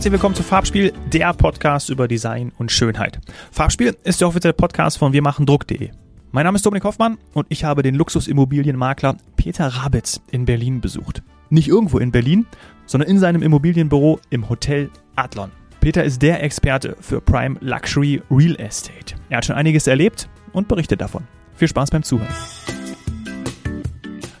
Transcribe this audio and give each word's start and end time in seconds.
Herzlich 0.00 0.12
willkommen 0.12 0.34
zu 0.34 0.42
Farbspiel, 0.42 0.94
der 1.12 1.34
Podcast 1.34 1.90
über 1.90 2.08
Design 2.08 2.52
und 2.56 2.72
Schönheit. 2.72 3.20
Farbspiel 3.52 3.94
ist 4.02 4.18
der 4.22 4.28
offizielle 4.28 4.54
Podcast 4.54 4.96
von 4.96 5.12
wirmachendruck.de. 5.12 5.90
Mein 6.32 6.44
Name 6.46 6.56
ist 6.56 6.64
Dominik 6.64 6.84
Hoffmann 6.84 7.18
und 7.34 7.44
ich 7.50 7.64
habe 7.64 7.82
den 7.82 7.96
Luxusimmobilienmakler 7.96 9.18
Peter 9.36 9.66
Rabitz 9.66 10.22
in 10.30 10.46
Berlin 10.46 10.80
besucht. 10.80 11.22
Nicht 11.50 11.68
irgendwo 11.68 11.98
in 11.98 12.12
Berlin, 12.12 12.46
sondern 12.86 13.10
in 13.10 13.18
seinem 13.18 13.42
Immobilienbüro 13.42 14.20
im 14.30 14.48
Hotel 14.48 14.88
Adlon. 15.16 15.50
Peter 15.80 16.02
ist 16.02 16.22
der 16.22 16.42
Experte 16.42 16.96
für 16.98 17.20
Prime 17.20 17.58
Luxury 17.60 18.22
Real 18.30 18.56
Estate. 18.58 19.16
Er 19.28 19.36
hat 19.36 19.44
schon 19.44 19.56
einiges 19.56 19.86
erlebt 19.86 20.30
und 20.54 20.66
berichtet 20.66 21.02
davon. 21.02 21.24
Viel 21.52 21.68
Spaß 21.68 21.90
beim 21.90 22.04
Zuhören. 22.04 22.32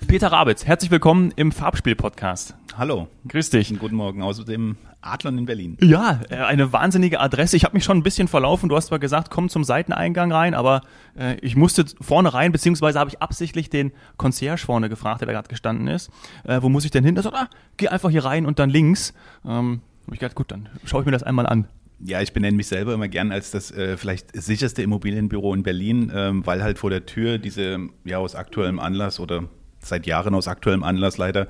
Peter 0.06 0.32
Rabitz, 0.32 0.64
herzlich 0.64 0.90
willkommen 0.90 1.34
im 1.36 1.52
Farbspiel-Podcast. 1.52 2.56
Hallo. 2.78 3.08
Grüß 3.28 3.50
dich. 3.50 3.78
Guten 3.78 3.96
Morgen 3.96 4.22
aus 4.22 4.42
dem 4.42 4.78
Adlon 5.02 5.38
in 5.38 5.46
Berlin. 5.46 5.76
Ja, 5.80 6.20
äh, 6.28 6.36
eine 6.36 6.72
wahnsinnige 6.72 7.20
Adresse. 7.20 7.56
Ich 7.56 7.64
habe 7.64 7.74
mich 7.74 7.84
schon 7.84 7.98
ein 7.98 8.02
bisschen 8.02 8.28
verlaufen. 8.28 8.68
Du 8.68 8.76
hast 8.76 8.86
zwar 8.86 8.98
gesagt, 8.98 9.30
komm 9.30 9.48
zum 9.48 9.64
Seiteneingang 9.64 10.32
rein, 10.32 10.54
aber 10.54 10.82
äh, 11.18 11.36
ich 11.40 11.56
musste 11.56 11.84
vorne 12.00 12.32
rein, 12.34 12.52
beziehungsweise 12.52 12.98
habe 12.98 13.10
ich 13.10 13.22
absichtlich 13.22 13.70
den 13.70 13.92
Concierge 14.16 14.64
vorne 14.64 14.88
gefragt, 14.88 15.20
der 15.20 15.26
da 15.26 15.32
gerade 15.32 15.48
gestanden 15.48 15.88
ist. 15.88 16.10
Äh, 16.44 16.60
wo 16.62 16.68
muss 16.68 16.84
ich 16.84 16.90
denn 16.90 17.04
hin? 17.04 17.16
Er 17.16 17.22
sagt, 17.22 17.36
ah, 17.36 17.48
geh 17.76 17.88
einfach 17.88 18.10
hier 18.10 18.24
rein 18.24 18.46
und 18.46 18.58
dann 18.58 18.70
links. 18.70 19.14
Ähm, 19.44 19.80
hab 20.06 20.14
ich 20.14 20.20
gedacht, 20.20 20.36
gut, 20.36 20.50
dann 20.50 20.68
schaue 20.84 21.00
ich 21.00 21.06
mir 21.06 21.12
das 21.12 21.22
einmal 21.22 21.46
an. 21.46 21.66
Ja, 22.02 22.22
ich 22.22 22.32
benenne 22.32 22.56
mich 22.56 22.66
selber 22.66 22.94
immer 22.94 23.08
gern 23.08 23.30
als 23.30 23.50
das 23.50 23.70
äh, 23.72 23.96
vielleicht 23.96 24.34
sicherste 24.34 24.82
Immobilienbüro 24.82 25.52
in 25.52 25.62
Berlin, 25.62 26.10
ähm, 26.14 26.46
weil 26.46 26.62
halt 26.62 26.78
vor 26.78 26.88
der 26.88 27.04
Tür 27.04 27.38
diese, 27.38 27.78
ja, 28.04 28.18
aus 28.18 28.34
aktuellem 28.34 28.80
Anlass 28.80 29.20
oder 29.20 29.44
seit 29.80 30.06
Jahren 30.06 30.34
aus 30.34 30.48
aktuellem 30.48 30.82
Anlass 30.82 31.18
leider 31.18 31.48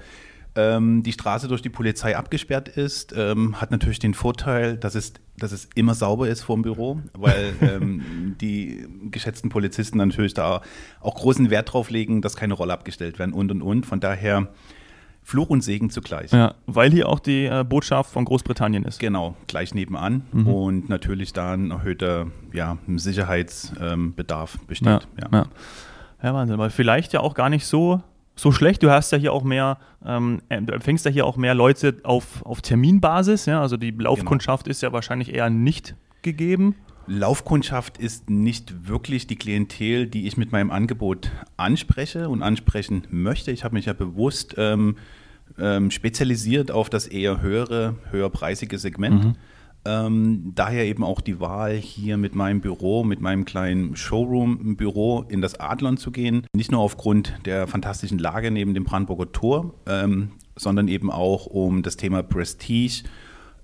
ähm, 0.57 1.03
die 1.03 1.13
Straße 1.13 1.49
durch 1.49 1.63
die 1.63 1.69
Polizei 1.69 2.17
abgesperrt 2.17 2.69
ist, 2.69 3.15
ähm, 3.17 3.61
hat 3.61 3.71
natürlich 3.71 3.99
den 3.99 4.15
Vorteil, 4.15 4.77
dass 4.77 4.95
es, 4.95 5.15
dass 5.37 5.53
es 5.53 5.69
immer 5.75 5.95
sauber 5.95 6.29
ist 6.29 6.43
vor 6.43 6.57
dem 6.57 6.63
Büro, 6.63 7.01
weil 7.13 7.55
ähm, 7.61 8.37
die 8.41 8.87
geschätzten 9.11 9.51
Polizisten 9.51 9.99
natürlich 9.99 10.35
da 10.35 10.63
auch 11.01 11.15
großen 11.15 11.51
Wert 11.51 11.73
drauf 11.73 11.91
legen, 11.91 12.23
dass 12.23 12.37
keine 12.37 12.55
Rolle 12.55 12.73
abgestellt 12.73 13.19
werden 13.19 13.33
und 13.33 13.51
und 13.51 13.63
und. 13.63 13.87
Von 13.87 14.01
daher 14.01 14.49
Fluch 15.23 15.51
und 15.51 15.63
Segen 15.63 15.91
zugleich. 15.91 16.33
Ja, 16.33 16.55
weil 16.67 16.91
hier 16.91 17.09
auch 17.09 17.21
die 17.21 17.45
äh, 17.45 17.65
Botschaft 17.65 18.11
von 18.11 18.25
Großbritannien 18.25 18.85
ist. 18.85 18.99
Genau, 18.99 19.37
gleich 19.47 19.75
nebenan 19.75 20.23
mhm. 20.33 20.47
und 20.49 20.89
natürlich 20.89 21.33
da 21.33 21.53
ein 21.53 21.71
erhöhter 21.71 22.27
ja, 22.53 22.79
Sicherheitsbedarf 22.89 24.59
besteht. 24.67 24.89
Ja, 24.89 25.01
ja. 25.21 25.29
ja. 25.33 25.47
ja 26.23 26.35
Wahnsinn, 26.35 26.59
weil 26.59 26.71
vielleicht 26.71 27.13
ja 27.13 27.21
auch 27.21 27.35
gar 27.35 27.51
nicht 27.51 27.67
so 27.67 28.03
so 28.41 28.53
schlecht. 28.53 28.83
Du 28.83 28.91
hast 28.91 29.13
ja 29.13 29.19
hier 29.19 29.33
auch 29.33 29.45
mehr, 29.45 29.79
ähm, 30.05 30.41
äh, 30.49 30.61
du 30.63 30.73
empfängst 30.73 31.05
ja 31.05 31.11
hier 31.11 31.27
auch 31.27 31.37
mehr 31.37 31.55
Leute 31.55 31.97
auf, 32.05 32.45
auf 32.45 32.63
Terminbasis. 32.63 33.47
Ja? 33.47 33.61
Also 33.61 33.77
die 33.77 33.91
Laufkundschaft 33.91 34.65
genau. 34.65 34.73
ist 34.73 34.83
ja 34.83 34.93
wahrscheinlich 34.93 35.35
eher 35.35 35.51
nicht 35.51 35.95
gegeben. 36.23 36.75
Laufkundschaft 37.07 37.99
ist 37.99 38.31
nicht 38.31 38.89
wirklich 38.89 39.27
die 39.27 39.37
Klientel, 39.37 40.07
die 40.07 40.27
ich 40.27 40.37
mit 40.37 40.53
meinem 40.53 40.71
Angebot 40.71 41.31
anspreche 41.57 42.29
und 42.29 42.43
ansprechen 42.43 43.03
möchte. 43.11 43.51
Ich 43.51 43.65
habe 43.65 43.75
mich 43.75 43.87
ja 43.87 43.93
bewusst 43.93 44.55
ähm, 44.59 44.97
ähm, 45.59 45.91
spezialisiert 45.91 46.71
auf 46.71 46.89
das 46.89 47.07
eher 47.07 47.41
höhere, 47.41 47.97
höherpreisige 48.11 48.79
Segment. 48.79 49.25
Mhm. 49.25 49.35
Ähm, 49.85 50.53
daher 50.55 50.85
eben 50.85 51.03
auch 51.05 51.21
die 51.21 51.41
Wahl, 51.41 51.75
hier 51.75 52.17
mit 52.17 52.35
meinem 52.35 52.61
Büro, 52.61 53.03
mit 53.03 53.21
meinem 53.21 53.45
kleinen 53.45 53.97
Showroom-Büro 53.97 55.25
in 55.29 55.41
das 55.41 55.59
Adlon 55.59 55.97
zu 55.97 56.11
gehen. 56.11 56.47
Nicht 56.55 56.71
nur 56.71 56.81
aufgrund 56.81 57.35
der 57.47 57.67
fantastischen 57.67 58.19
Lage 58.19 58.51
neben 58.51 58.75
dem 58.75 58.85
Brandenburger 58.85 59.33
Tor, 59.33 59.75
ähm, 59.87 60.33
sondern 60.57 60.89
eben 60.89 61.11
auch 61.11 61.47
um 61.47 61.83
das 61.83 61.97
Thema 61.97 62.23
Prestige 62.23 63.05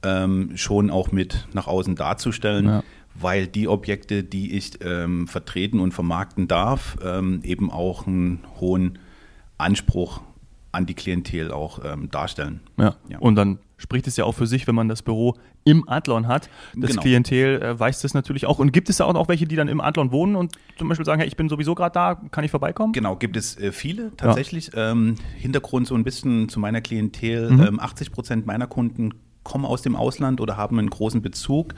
ähm, 0.03 0.57
schon 0.57 0.91
auch 0.91 1.13
mit 1.13 1.49
nach 1.53 1.67
außen 1.67 1.97
darzustellen. 1.97 2.67
Ja. 2.67 2.83
Weil 3.19 3.47
die 3.47 3.67
Objekte, 3.67 4.25
die 4.25 4.57
ich 4.57 4.73
ähm, 4.85 5.27
vertreten 5.27 5.81
und 5.81 5.93
vermarkten 5.93 6.49
darf, 6.49 6.99
ähm, 7.03 7.41
eben 7.45 7.71
auch 7.71 8.07
einen 8.07 8.41
hohen 8.61 8.99
Anspruch 9.57 10.21
an 10.73 10.85
die 10.85 10.95
Klientel 10.95 11.51
auch 11.51 11.81
ähm, 11.83 12.11
darstellen. 12.11 12.61
Ja. 12.79 12.97
ja. 13.09 13.19
Und 13.19 13.37
dann 13.37 13.59
spricht 13.79 14.07
es 14.07 14.17
ja 14.19 14.25
auch 14.25 14.35
für 14.35 14.47
sich, 14.47 14.67
wenn 14.67 14.75
man 14.75 14.89
das 14.89 15.03
Büro 15.03 15.35
im 15.67 15.89
Adlon 15.89 16.29
hat. 16.29 16.49
Das 16.77 16.91
genau. 16.91 17.03
Klientel 17.03 17.61
äh, 17.61 17.79
weiß 17.79 18.01
das 18.01 18.15
natürlich 18.15 18.47
auch. 18.47 18.61
Und 18.61 18.73
gibt 18.73 18.89
es 18.89 18.99
da 18.99 19.05
auch 19.05 19.13
noch 19.13 19.29
welche, 19.29 19.47
die 19.47 19.57
dann 19.57 19.67
im 19.67 19.81
Adlon 19.81 20.13
wohnen 20.13 20.37
und 20.37 20.53
zum 20.79 20.89
Beispiel 20.89 21.05
sagen, 21.05 21.19
hey, 21.19 21.29
ich 21.29 21.37
bin 21.37 21.49
sowieso 21.49 21.75
gerade 21.75 21.93
da, 21.93 22.15
kann 22.31 22.45
ich 22.45 22.53
vorbeikommen? 22.53 22.93
Genau, 22.93 23.17
gibt 23.17 23.37
es 23.37 23.59
äh, 23.59 23.73
viele 23.73 24.17
tatsächlich. 24.17 24.71
Ja. 24.73 24.93
Ähm, 24.93 25.17
Hintergrund 25.37 25.89
so 25.89 25.97
ein 25.97 26.05
bisschen 26.05 26.49
zu 26.49 26.61
meiner 26.61 26.81
Klientel. 26.81 27.51
Mhm. 27.51 27.63
Ähm, 27.63 27.81
80 27.81 28.13
Prozent 28.13 28.47
meiner 28.47 28.69
Kunden 28.69 29.15
kommen 29.43 29.65
aus 29.65 29.83
dem 29.83 29.97
Ausland 29.97 30.41
oder 30.41 30.57
haben 30.57 30.79
einen 30.79 30.91
großen 30.91 31.21
Bezug, 31.21 31.75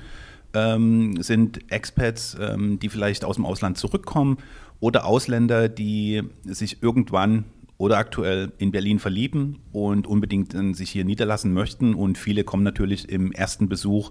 ähm, 0.52 1.22
sind 1.22 1.72
Expats, 1.72 2.36
ähm, 2.38 2.78
die 2.78 2.90
vielleicht 2.90 3.24
aus 3.24 3.36
dem 3.36 3.46
Ausland 3.46 3.78
zurückkommen 3.78 4.36
oder 4.80 5.06
Ausländer, 5.06 5.68
die 5.70 6.22
sich 6.44 6.82
irgendwann 6.82 7.44
oder 7.78 7.96
aktuell 7.96 8.52
in 8.58 8.72
Berlin 8.72 8.98
verlieben 8.98 9.60
und 9.72 10.06
unbedingt 10.06 10.54
sich 10.76 10.90
hier 10.90 11.04
niederlassen 11.04 11.52
möchten. 11.52 11.94
Und 11.94 12.18
viele 12.18 12.44
kommen 12.44 12.64
natürlich 12.64 13.08
im 13.08 13.32
ersten 13.32 13.68
Besuch 13.68 14.10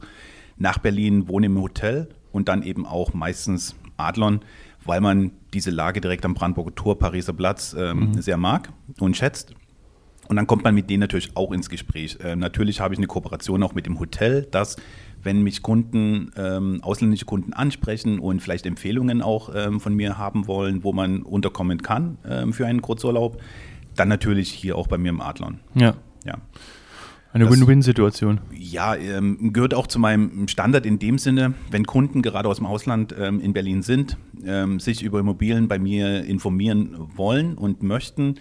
nach 0.58 0.80
Berlin, 0.80 1.28
wohnen 1.28 1.46
im 1.46 1.62
Hotel 1.62 2.10
und 2.32 2.48
dann 2.48 2.64
eben 2.64 2.86
auch 2.86 3.14
meistens 3.14 3.76
Adlon, 3.98 4.40
weil 4.86 5.02
man 5.02 5.32
diese 5.54 5.70
Lage 5.70 6.02
direkt 6.02 6.24
am 6.24 6.34
Brandenburger 6.34 6.74
Tor, 6.76 6.98
Pariser 6.98 7.34
Platz 7.34 7.76
ähm, 7.78 8.12
mhm. 8.12 8.22
sehr 8.22 8.38
mag 8.38 8.72
und 9.00 9.18
schätzt. 9.18 9.54
Und 10.30 10.36
dann 10.36 10.48
kommt 10.48 10.64
man 10.64 10.76
mit 10.76 10.90
denen 10.90 11.02
natürlich 11.02 11.36
auch 11.36 11.52
ins 11.52 11.70
Gespräch. 11.70 12.18
Äh, 12.22 12.36
natürlich 12.36 12.80
habe 12.80 12.94
ich 12.94 13.00
eine 13.00 13.08
Kooperation 13.08 13.64
auch 13.64 13.74
mit 13.76 13.86
dem 13.86 14.00
Hotel, 14.00 14.48
das 14.50 14.78
wenn 15.28 15.44
mich 15.44 15.62
Kunden, 15.62 16.32
ähm, 16.38 16.80
ausländische 16.82 17.26
Kunden 17.26 17.52
ansprechen 17.52 18.20
und 18.20 18.42
vielleicht 18.42 18.66
Empfehlungen 18.66 19.22
auch 19.22 19.52
ähm, 19.54 19.82
von 19.82 19.94
mir 19.94 20.18
haben 20.18 20.48
wollen, 20.48 20.86
wo 20.86 20.94
man 20.94 21.22
unterkommen 21.22 21.82
kann 21.82 22.18
ähm, 22.26 22.54
für 22.54 22.66
einen 22.66 22.82
Kurzurlaub, 22.82 23.42
dann 23.98 24.08
natürlich 24.08 24.50
hier 24.50 24.78
auch 24.78 24.88
bei 24.88 24.98
mir 24.98 25.10
im 25.10 25.20
Adlon. 25.20 25.60
Ja. 25.76 25.96
ja. 26.24 26.36
Eine 27.34 27.50
Win-Win-Situation. 27.50 28.40
Ja, 28.54 28.96
ähm, 28.96 29.52
gehört 29.52 29.74
auch 29.74 29.88
zu 29.88 30.00
meinem 30.00 30.48
Standard 30.48 30.86
in 30.86 30.98
dem 30.98 31.18
Sinne, 31.18 31.56
wenn 31.72 31.86
Kunden 31.86 32.22
gerade 32.22 32.48
aus 32.48 32.56
dem 32.56 32.66
Ausland 32.66 33.14
ähm, 33.20 33.42
in 33.42 33.52
Berlin 33.52 33.82
sind, 33.82 34.16
ähm, 34.46 34.80
sich 34.80 35.04
über 35.04 35.20
Immobilien 35.20 35.68
bei 35.68 35.78
mir 35.78 36.24
informieren 36.24 36.96
wollen 37.18 37.56
und 37.56 37.84
möchten, 37.84 38.36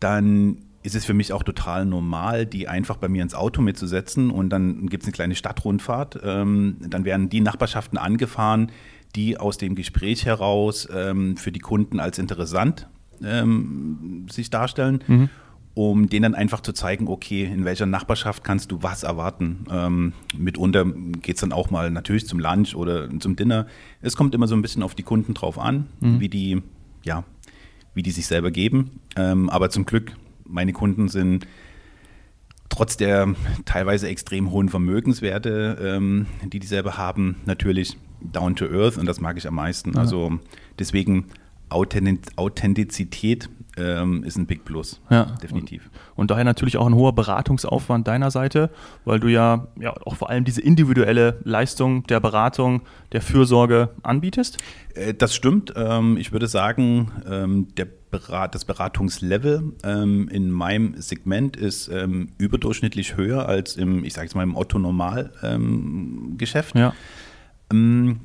dann 0.00 0.65
ist 0.86 0.94
es 0.94 1.04
für 1.04 1.14
mich 1.14 1.32
auch 1.32 1.42
total 1.42 1.84
normal, 1.84 2.46
die 2.46 2.68
einfach 2.68 2.96
bei 2.96 3.08
mir 3.08 3.24
ins 3.24 3.34
Auto 3.34 3.60
mitzusetzen 3.60 4.30
und 4.30 4.50
dann 4.50 4.86
gibt 4.86 5.02
es 5.02 5.08
eine 5.08 5.12
kleine 5.12 5.34
Stadtrundfahrt. 5.34 6.20
Ähm, 6.22 6.76
dann 6.80 7.04
werden 7.04 7.28
die 7.28 7.40
Nachbarschaften 7.40 7.98
angefahren, 7.98 8.70
die 9.16 9.36
aus 9.36 9.58
dem 9.58 9.74
Gespräch 9.74 10.26
heraus 10.26 10.86
ähm, 10.94 11.36
für 11.36 11.50
die 11.50 11.58
Kunden 11.58 11.98
als 11.98 12.20
interessant 12.20 12.88
ähm, 13.22 14.26
sich 14.30 14.48
darstellen. 14.50 15.02
Mhm 15.08 15.28
um 15.78 16.08
denen 16.08 16.22
dann 16.22 16.34
einfach 16.34 16.62
zu 16.62 16.72
zeigen, 16.72 17.06
okay, 17.06 17.44
in 17.44 17.66
welcher 17.66 17.84
Nachbarschaft 17.84 18.42
kannst 18.42 18.72
du 18.72 18.82
was 18.82 19.02
erwarten. 19.02 19.66
Ähm, 19.70 20.14
mitunter 20.34 20.86
geht 20.86 21.34
es 21.34 21.42
dann 21.42 21.52
auch 21.52 21.68
mal 21.68 21.90
natürlich 21.90 22.26
zum 22.26 22.38
Lunch 22.38 22.74
oder 22.74 23.10
zum 23.20 23.36
Dinner. 23.36 23.66
Es 24.00 24.16
kommt 24.16 24.34
immer 24.34 24.46
so 24.46 24.56
ein 24.56 24.62
bisschen 24.62 24.82
auf 24.82 24.94
die 24.94 25.02
Kunden 25.02 25.34
drauf 25.34 25.58
an, 25.58 25.84
mhm. 26.00 26.18
wie 26.18 26.30
die, 26.30 26.62
ja, 27.04 27.24
wie 27.92 28.02
die 28.02 28.10
sich 28.10 28.26
selber 28.26 28.50
geben. 28.50 29.00
Ähm, 29.16 29.50
aber 29.50 29.68
zum 29.68 29.84
Glück 29.84 30.16
meine 30.48 30.72
Kunden 30.72 31.08
sind 31.08 31.46
trotz 32.68 32.96
der 32.96 33.34
teilweise 33.64 34.08
extrem 34.08 34.50
hohen 34.50 34.68
Vermögenswerte, 34.68 35.78
ähm, 35.80 36.26
die 36.44 36.58
die 36.58 36.66
selber 36.66 36.96
haben, 36.96 37.36
natürlich 37.46 37.96
down 38.20 38.56
to 38.56 38.66
earth 38.66 38.98
und 38.98 39.06
das 39.06 39.20
mag 39.20 39.36
ich 39.36 39.46
am 39.46 39.54
meisten. 39.54 39.92
Ja. 39.94 40.00
Also 40.00 40.38
deswegen 40.78 41.26
Authentizität 41.68 43.48
ähm, 43.76 44.24
ist 44.24 44.36
ein 44.36 44.46
Big 44.46 44.64
Plus. 44.64 45.00
Ja, 45.10 45.24
definitiv. 45.42 45.90
Und, 46.14 46.22
und, 46.22 46.30
daher 46.30 46.44
natürlich 46.44 46.76
auch 46.76 46.86
ein 46.86 46.94
hoher 46.94 47.14
Beratungsaufwand 47.14 48.08
deiner 48.08 48.30
Seite, 48.30 48.70
weil 49.04 49.20
du 49.20 49.28
ja, 49.28 49.66
ja 49.78 49.94
auch 50.04 50.16
vor 50.16 50.30
allem 50.30 50.44
diese 50.44 50.62
individuelle 50.62 51.40
Leistung 51.44 52.04
der 52.04 52.20
Beratung, 52.20 52.82
der 53.12 53.20
Fürsorge 53.20 53.90
anbietest. 54.02 54.58
Äh, 54.94 55.14
das 55.14 55.34
stimmt. 55.34 55.74
Ähm, 55.76 56.16
ich 56.16 56.32
würde 56.32 56.46
sagen, 56.46 57.10
ähm, 57.28 57.68
der 57.76 57.88
Berat, 58.10 58.54
das 58.54 58.64
Beratungslevel 58.64 59.74
ähm, 59.82 60.28
in 60.28 60.50
meinem 60.50 61.00
Segment 61.00 61.56
ist 61.56 61.88
ähm, 61.88 62.28
überdurchschnittlich 62.38 63.16
höher 63.16 63.48
als 63.48 63.76
im, 63.76 64.04
ich 64.04 64.14
sage 64.14 64.26
jetzt 64.26 64.34
mal, 64.34 64.42
im 64.42 64.56
Otto-Normal-Geschäft. 64.56 66.76
ja. 66.76 66.92
Ähm, 67.72 68.20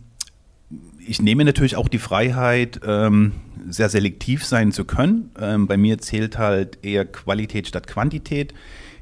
ich 1.06 1.22
nehme 1.22 1.46
natürlich 1.46 1.76
auch 1.76 1.90
die 1.90 1.98
Freiheit, 1.98 2.80
ähm, 2.86 3.34
sehr 3.68 3.90
selektiv 3.90 4.46
sein 4.46 4.72
zu 4.72 4.86
können. 4.86 5.32
Ähm, 5.40 5.68
bei 5.68 5.78
mir 5.78 5.98
zählt 5.98 6.38
halt 6.38 6.80
eher 6.84 7.06
Qualität 7.06 7.68
statt 7.68 7.88
Quantität. 7.88 8.54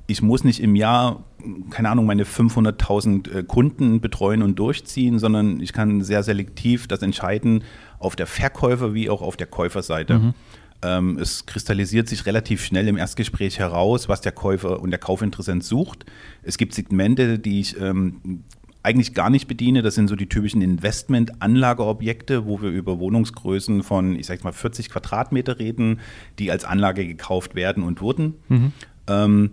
Ich 0.08 0.22
muss 0.22 0.44
nicht 0.44 0.62
im 0.62 0.76
Jahr, 0.76 1.24
keine 1.70 1.90
Ahnung, 1.90 2.06
meine 2.06 2.24
500.000 2.24 3.32
äh, 3.32 3.44
Kunden 3.44 4.02
betreuen 4.02 4.42
und 4.42 4.58
durchziehen, 4.58 5.20
sondern 5.20 5.62
ich 5.62 5.74
kann 5.74 6.02
sehr 6.02 6.24
selektiv 6.24 6.88
das 6.88 7.02
entscheiden 7.02 7.64
auf 8.00 8.16
der 8.16 8.28
Verkäufer- 8.28 8.94
wie 8.94 9.10
auch 9.10 9.22
auf 9.22 9.38
der 9.38 9.48
Käuferseite. 9.48 10.20
Mhm. 10.20 10.34
Ähm, 10.82 11.18
es 11.18 11.46
kristallisiert 11.46 12.08
sich 12.08 12.26
relativ 12.26 12.64
schnell 12.64 12.88
im 12.88 12.98
Erstgespräch 12.98 13.60
heraus, 13.60 14.08
was 14.08 14.22
der 14.22 14.32
Käufer 14.32 14.82
und 14.82 14.92
der 14.92 15.00
Kaufinteressent 15.00 15.64
sucht. 15.64 16.06
Es 16.42 16.58
gibt 16.58 16.74
Segmente, 16.74 17.38
die 17.38 17.60
ich 17.60 17.80
ähm, 17.80 18.44
eigentlich 18.82 19.14
gar 19.14 19.30
nicht 19.30 19.48
bediene. 19.48 19.82
Das 19.82 19.96
sind 19.96 20.08
so 20.08 20.16
die 20.16 20.30
typischen 20.30 20.62
Investment-Anlageobjekte, 20.62 22.46
wo 22.46 22.62
wir 22.62 22.70
über 22.70 23.00
Wohnungsgrößen 23.00 23.84
von, 23.84 24.16
ich 24.16 24.28
sag 24.28 24.44
mal, 24.44 24.54
40 24.54 24.90
Quadratmeter 24.90 25.60
reden, 25.60 26.00
die 26.40 26.50
als 26.52 26.64
Anlage 26.64 27.06
gekauft 27.06 27.56
werden 27.56 27.84
und 27.84 28.02
wurden. 28.02 28.36
Mhm. 28.48 28.72
Ähm, 29.08 29.52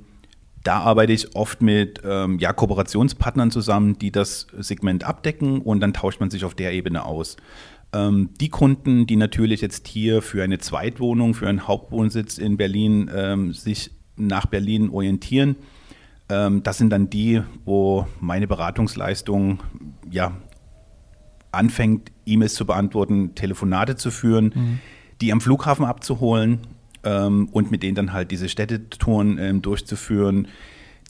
da 0.63 0.81
arbeite 0.81 1.13
ich 1.13 1.37
oft 1.37 1.63
mit 1.63 2.01
ähm, 2.05 2.39
ja, 2.41 2.53
Kooperationspartnern 2.53 3.51
zusammen, 3.53 3.99
die 3.99 4.11
das 4.11 4.49
Segment 4.59 5.05
abdecken 5.05 5.61
und 5.61 5.81
dann 5.81 5.93
tauscht 5.93 6.19
man 6.19 6.31
sich 6.31 6.45
auf 6.45 6.55
der 6.55 6.73
Ebene 6.73 7.05
aus. 7.05 7.37
Ähm, 7.97 8.31
die 8.41 8.49
Kunden, 8.49 9.07
die 9.07 9.17
natürlich 9.17 9.61
jetzt 9.61 9.89
hier 9.89 10.21
für 10.21 10.43
eine 10.43 10.59
Zweitwohnung, 10.59 11.35
für 11.35 11.49
einen 11.49 11.67
Hauptwohnsitz 11.67 12.39
in 12.39 12.57
Berlin 12.57 13.11
ähm, 13.15 13.53
sich 13.53 13.91
nach 14.17 14.47
Berlin 14.47 14.91
orientieren, 14.91 15.57
ähm, 16.29 16.63
das 16.63 16.79
sind 16.79 16.91
dann 16.91 17.09
die, 17.09 17.43
wo 17.65 18.07
meine 18.21 18.47
Beratungsleistung 18.47 19.61
ja 20.11 20.33
anfängt, 21.53 22.11
E-Mails 22.27 22.55
zu 22.55 22.67
beantworten, 22.67 23.35
Telefonate 23.35 23.97
zu 23.97 24.11
führen, 24.11 24.53
mhm. 24.55 24.79
die 25.21 25.33
am 25.33 25.41
Flughafen 25.41 25.85
abzuholen 25.85 26.59
ähm, 27.05 27.49
und 27.53 27.71
mit 27.71 27.83
denen 27.83 27.95
dann 27.95 28.13
halt 28.13 28.31
diese 28.31 28.49
Städtetouren 28.49 29.39
ähm, 29.39 29.63
durchzuführen, 29.63 30.49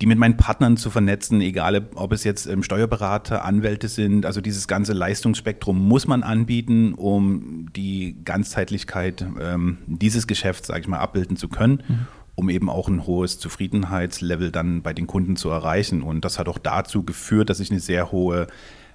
die 0.00 0.06
mit 0.06 0.18
meinen 0.18 0.36
Partnern 0.36 0.76
zu 0.76 0.90
vernetzen, 0.90 1.40
egal 1.40 1.88
ob 1.94 2.12
es 2.12 2.24
jetzt 2.24 2.46
ähm, 2.46 2.62
Steuerberater, 2.62 3.44
Anwälte 3.44 3.88
sind. 3.88 4.26
Also 4.26 4.40
dieses 4.40 4.68
ganze 4.68 4.92
Leistungsspektrum 4.92 5.88
muss 5.88 6.06
man 6.06 6.22
anbieten, 6.22 6.92
um 6.94 7.68
die 7.74 8.16
Ganzheitlichkeit 8.24 9.24
ähm, 9.40 9.78
dieses 9.86 10.26
Geschäfts, 10.26 10.68
sage 10.68 10.80
ich 10.80 10.88
mal, 10.88 10.98
abbilden 10.98 11.36
zu 11.36 11.48
können. 11.48 11.82
Mhm. 11.88 12.06
um 12.38 12.50
eben 12.50 12.68
auch 12.68 12.88
ein 12.88 13.06
hohes 13.06 13.38
Zufriedenheitslevel 13.38 14.50
dann 14.50 14.82
bei 14.82 14.92
den 14.92 15.06
Kunden 15.06 15.36
zu 15.36 15.48
erreichen. 15.48 16.02
Und 16.02 16.26
das 16.26 16.38
hat 16.38 16.48
auch 16.48 16.58
dazu 16.58 17.02
geführt, 17.02 17.48
dass 17.48 17.60
ich 17.60 17.70
eine 17.70 17.80
sehr 17.80 18.12
hohe 18.12 18.48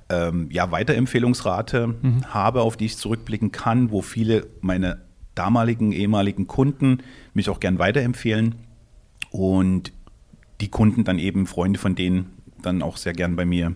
ähm, 0.10 0.48
ja, 0.52 0.70
Weiterempfehlungsrate 0.70 1.88
mhm. 1.88 2.26
habe, 2.32 2.62
auf 2.62 2.78
die 2.78 2.86
ich 2.86 2.98
zurückblicken 2.98 3.52
kann, 3.52 3.90
wo 3.90 4.04
viele 4.04 4.46
meine 4.62 5.00
damaligen, 5.34 5.92
ehemaligen 5.92 6.46
Kunden 6.46 7.00
mich 7.34 7.50
auch 7.50 7.60
gern 7.60 7.80
weiterempfehlen. 7.80 8.56
Und 9.32 9.92
die 10.62 10.70
Kunden 10.70 11.04
dann 11.04 11.20
eben, 11.20 11.48
Freunde 11.48 11.80
von 11.80 11.96
denen, 11.96 12.28
dann 12.62 12.82
auch 12.82 12.98
sehr 12.98 13.14
gern 13.14 13.36
bei 13.36 13.46
mir 13.46 13.76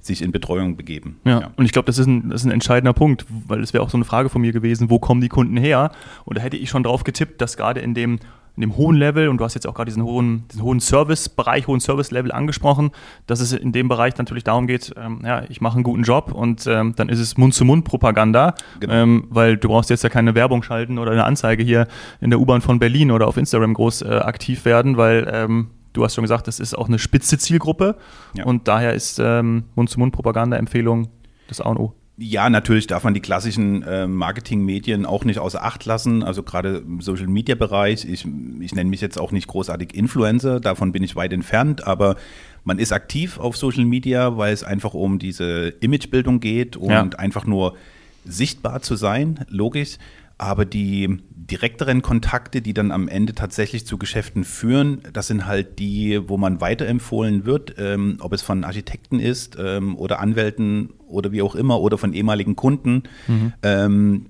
sich 0.00 0.22
in 0.22 0.32
Betreuung 0.32 0.76
begeben. 0.76 1.20
Ja, 1.24 1.40
ja. 1.40 1.50
und 1.56 1.64
ich 1.64 1.72
glaube, 1.72 1.86
das, 1.86 1.98
ist 1.98 2.06
ein, 2.06 2.30
das 2.30 2.42
ist 2.42 2.46
ein 2.46 2.52
entscheidender 2.52 2.92
Punkt, 2.92 3.26
weil 3.46 3.62
es 3.62 3.72
wäre 3.72 3.82
auch 3.82 3.90
so 3.90 3.96
eine 3.96 4.04
Frage 4.04 4.28
von 4.28 4.40
mir 4.40 4.52
gewesen, 4.52 4.90
wo 4.90 4.98
kommen 4.98 5.20
die 5.20 5.28
Kunden 5.28 5.56
her? 5.56 5.90
Und 6.24 6.38
da 6.38 6.42
hätte 6.42 6.56
ich 6.56 6.70
schon 6.70 6.82
drauf 6.82 7.04
getippt, 7.04 7.40
dass 7.40 7.56
gerade 7.56 7.80
in 7.80 7.94
dem, 7.94 8.20
in 8.54 8.60
dem 8.60 8.76
hohen 8.76 8.96
Level, 8.96 9.28
und 9.28 9.38
du 9.38 9.44
hast 9.44 9.54
jetzt 9.54 9.66
auch 9.66 9.74
gerade 9.74 9.88
diesen 9.88 10.04
hohen, 10.04 10.44
diesen 10.50 10.62
hohen 10.62 10.80
Service-Bereich, 10.80 11.66
hohen 11.66 11.80
Service-Level 11.80 12.30
angesprochen, 12.30 12.90
dass 13.26 13.40
es 13.40 13.52
in 13.52 13.72
dem 13.72 13.88
Bereich 13.88 14.16
natürlich 14.18 14.44
darum 14.44 14.66
geht, 14.66 14.94
ähm, 14.96 15.20
ja, 15.24 15.42
ich 15.48 15.60
mache 15.60 15.74
einen 15.74 15.84
guten 15.84 16.04
Job 16.04 16.32
und 16.32 16.66
ähm, 16.68 16.94
dann 16.96 17.08
ist 17.08 17.18
es 17.18 17.36
Mund-zu-Mund-Propaganda, 17.36 18.54
genau. 18.80 18.94
ähm, 18.94 19.24
weil 19.30 19.56
du 19.56 19.68
brauchst 19.68 19.90
jetzt 19.90 20.04
ja 20.04 20.10
keine 20.10 20.34
Werbung 20.36 20.62
schalten 20.62 20.98
oder 20.98 21.10
eine 21.10 21.24
Anzeige 21.24 21.64
hier 21.64 21.88
in 22.20 22.30
der 22.30 22.40
U-Bahn 22.40 22.60
von 22.60 22.78
Berlin 22.78 23.10
oder 23.10 23.26
auf 23.26 23.36
Instagram 23.36 23.74
groß 23.74 24.02
äh, 24.02 24.08
aktiv 24.08 24.64
werden, 24.64 24.96
weil 24.96 25.28
ähm, 25.32 25.68
du 25.98 26.04
hast 26.04 26.14
schon 26.14 26.22
gesagt, 26.22 26.46
das 26.46 26.60
ist 26.60 26.78
auch 26.78 26.88
eine 26.88 26.98
spitze 26.98 27.38
Zielgruppe 27.38 27.96
ja. 28.34 28.44
und 28.44 28.68
daher 28.68 28.94
ist 28.94 29.18
ähm, 29.18 29.64
Mund-zu-Mund-Propaganda-Empfehlung 29.74 31.08
das 31.48 31.60
A 31.60 31.68
und 31.70 31.78
O. 31.78 31.94
Ja, 32.20 32.50
natürlich 32.50 32.88
darf 32.88 33.04
man 33.04 33.14
die 33.14 33.20
klassischen 33.20 33.82
äh, 33.84 34.06
Marketingmedien 34.06 35.06
auch 35.06 35.24
nicht 35.24 35.38
außer 35.38 35.62
Acht 35.62 35.84
lassen. 35.84 36.24
Also 36.24 36.42
gerade 36.42 36.78
im 36.78 37.00
Social 37.00 37.28
Media 37.28 37.54
Bereich. 37.54 38.04
Ich, 38.04 38.26
ich 38.60 38.74
nenne 38.74 38.90
mich 38.90 39.00
jetzt 39.00 39.20
auch 39.20 39.30
nicht 39.30 39.46
großartig 39.46 39.94
Influencer, 39.94 40.58
davon 40.58 40.90
bin 40.90 41.04
ich 41.04 41.14
weit 41.14 41.32
entfernt, 41.32 41.86
aber 41.86 42.16
man 42.64 42.80
ist 42.80 42.92
aktiv 42.92 43.38
auf 43.38 43.56
Social 43.56 43.84
Media, 43.84 44.36
weil 44.36 44.52
es 44.52 44.64
einfach 44.64 44.94
um 44.94 45.20
diese 45.20 45.68
Imagebildung 45.80 46.40
geht 46.40 46.76
und 46.76 46.90
ja. 46.90 47.08
einfach 47.18 47.46
nur 47.46 47.76
sichtbar 48.24 48.82
zu 48.82 48.96
sein, 48.96 49.44
logisch. 49.48 49.98
Aber 50.38 50.64
die 50.64 51.18
direkteren 51.34 52.02
Kontakte, 52.02 52.60
die 52.60 52.74
dann 52.74 52.92
am 52.92 53.08
Ende 53.08 53.34
tatsächlich 53.34 53.86
zu 53.86 53.98
Geschäften 53.98 54.44
führen, 54.44 55.00
das 55.12 55.26
sind 55.26 55.46
halt 55.46 55.78
die, 55.78 56.28
wo 56.28 56.36
man 56.36 56.60
weiterempfohlen 56.60 57.44
wird, 57.44 57.74
ähm, 57.78 58.18
ob 58.20 58.32
es 58.32 58.42
von 58.42 58.64
Architekten 58.64 59.18
ist 59.18 59.56
ähm, 59.58 59.96
oder 59.96 60.20
Anwälten 60.20 60.90
oder 61.08 61.32
wie 61.32 61.42
auch 61.42 61.54
immer 61.54 61.80
oder 61.80 61.98
von 61.98 62.12
ehemaligen 62.12 62.54
Kunden. 62.54 63.04
Mhm. 63.26 63.52
Ähm, 63.62 64.26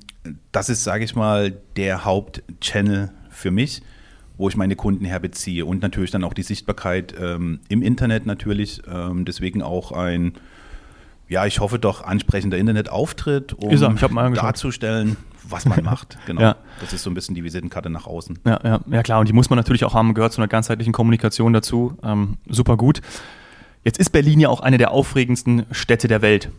das 0.53 0.69
ist, 0.69 0.85
sage 0.85 1.05
ich 1.05 1.15
mal, 1.17 1.57
der 1.77 2.05
Hauptchannel 2.05 3.11
für 3.31 3.51
mich, 3.51 3.83
wo 4.37 4.49
ich 4.49 4.57
meine 4.57 4.77
Kunden 4.77 5.05
herbeziehe 5.05 5.67
und 5.67 5.83
natürlich 5.83 6.13
dann 6.13 6.25
auch 6.25 6.35
die 6.35 6.43
Sichtbarkeit 6.43 7.15
ähm, 7.21 7.61
im 7.69 7.83
Internet 7.83 8.27
natürlich. 8.27 8.83
Ähm, 8.91 9.25
deswegen 9.25 9.63
auch 9.63 9.93
ein 9.93 10.35
ja, 11.29 11.45
ich 11.45 11.61
hoffe 11.61 11.79
doch 11.79 12.03
ansprechender 12.03 12.57
Internetauftritt, 12.57 13.53
um 13.53 13.71
darzustellen, 14.35 15.19
was 15.49 15.65
man 15.67 15.83
macht. 15.85 16.19
Genau. 16.27 16.41
Ja. 16.41 16.57
Das 16.81 16.93
ist 16.93 17.03
so 17.03 17.11
ein 17.11 17.15
bisschen 17.15 17.35
die 17.35 17.45
Visitenkarte 17.45 17.91
nach 17.91 18.07
außen. 18.07 18.39
Ja, 18.47 18.61
ja, 18.65 18.81
ja, 18.91 19.03
klar. 19.03 19.21
Und 19.21 19.29
die 19.29 19.33
muss 19.33 19.51
man 19.51 19.57
natürlich 19.57 19.85
auch 19.85 19.95
haben, 19.95 20.15
gehört 20.15 20.33
zu 20.33 20.41
einer 20.41 20.49
ganzheitlichen 20.49 20.93
Kommunikation 20.93 21.53
dazu. 21.53 21.97
Ähm, 22.03 22.39
super 22.49 22.77
gut. 22.77 23.01
Jetzt 23.85 23.99
ist 23.99 24.11
Berlin 24.11 24.41
ja 24.41 24.49
auch 24.49 24.61
eine 24.61 24.79
der 24.79 24.91
aufregendsten 24.91 25.67
Städte 25.71 26.09
der 26.09 26.23
Welt. 26.23 26.51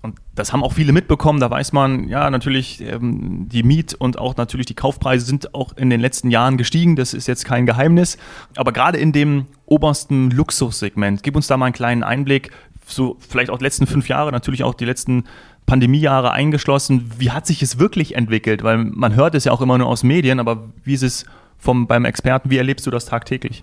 Und 0.00 0.16
das 0.34 0.52
haben 0.52 0.62
auch 0.62 0.74
viele 0.74 0.92
mitbekommen. 0.92 1.40
Da 1.40 1.50
weiß 1.50 1.72
man, 1.72 2.08
ja, 2.08 2.30
natürlich, 2.30 2.80
ähm, 2.80 3.48
die 3.48 3.64
Miet- 3.64 3.94
und 3.94 4.18
auch 4.18 4.36
natürlich 4.36 4.66
die 4.66 4.74
Kaufpreise 4.74 5.26
sind 5.26 5.54
auch 5.54 5.76
in 5.76 5.90
den 5.90 6.00
letzten 6.00 6.30
Jahren 6.30 6.56
gestiegen. 6.56 6.94
Das 6.94 7.14
ist 7.14 7.26
jetzt 7.26 7.44
kein 7.44 7.66
Geheimnis. 7.66 8.16
Aber 8.56 8.72
gerade 8.72 8.98
in 8.98 9.12
dem 9.12 9.46
obersten 9.66 10.30
Luxussegment, 10.30 11.22
gib 11.24 11.34
uns 11.34 11.48
da 11.48 11.56
mal 11.56 11.66
einen 11.66 11.74
kleinen 11.74 12.04
Einblick. 12.04 12.52
So 12.86 13.16
vielleicht 13.18 13.50
auch 13.50 13.58
die 13.58 13.64
letzten 13.64 13.86
fünf 13.86 14.08
Jahre, 14.08 14.30
natürlich 14.30 14.62
auch 14.62 14.74
die 14.74 14.84
letzten 14.84 15.24
Pandemiejahre 15.68 16.32
eingeschlossen. 16.32 17.12
Wie 17.18 17.30
hat 17.30 17.46
sich 17.46 17.62
es 17.62 17.78
wirklich 17.78 18.16
entwickelt? 18.16 18.62
Weil 18.62 18.78
man 18.78 19.14
hört 19.14 19.34
es 19.34 19.44
ja 19.44 19.52
auch 19.52 19.60
immer 19.60 19.76
nur 19.76 19.86
aus 19.86 20.02
Medien, 20.02 20.40
aber 20.40 20.70
wie 20.82 20.94
ist 20.94 21.02
es 21.02 21.26
vom, 21.58 21.86
beim 21.86 22.06
Experten, 22.06 22.50
wie 22.50 22.56
erlebst 22.56 22.86
du 22.86 22.90
das 22.90 23.04
tagtäglich? 23.04 23.62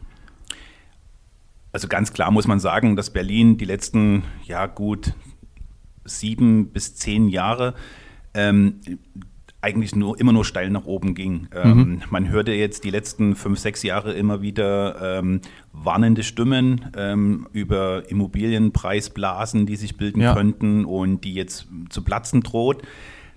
Also 1.74 1.88
ganz 1.88 2.14
klar 2.14 2.30
muss 2.30 2.48
man 2.48 2.60
sagen, 2.60 2.96
dass 2.96 3.10
Berlin 3.10 3.58
die 3.58 3.66
letzten, 3.66 4.24
ja 4.44 4.68
gut, 4.68 5.14
sieben 6.06 6.68
bis 6.68 6.96
zehn 6.96 7.28
Jahre 7.28 7.74
ähm, 8.36 8.82
eigentlich 9.66 9.96
nur 9.96 10.20
immer 10.20 10.32
nur 10.32 10.46
steil 10.46 10.70
nach 10.70 10.86
oben 10.86 11.16
ging. 11.16 11.48
Ähm, 11.54 11.78
mhm. 11.78 12.02
man 12.12 12.30
hörte 12.30 12.52
jetzt 12.52 12.84
die 12.84 12.92
letzten 12.92 13.36
fünf, 13.36 13.58
sechs 13.58 13.82
Jahre 13.82 14.14
immer 14.14 14.44
wieder 14.44 15.18
ähm, 15.20 15.42
warnende 15.74 16.22
Stimmen 16.22 16.92
ähm, 16.96 17.48
über 17.52 18.10
Immobilienpreisblasen, 18.10 19.66
die 19.66 19.76
sich 19.76 19.98
bilden 19.98 20.22
ja. 20.22 20.36
könnten 20.36 20.86
und 20.86 21.24
die 21.24 21.34
jetzt 21.34 21.68
zu 21.90 22.04
platzen 22.04 22.42
droht. 22.42 22.84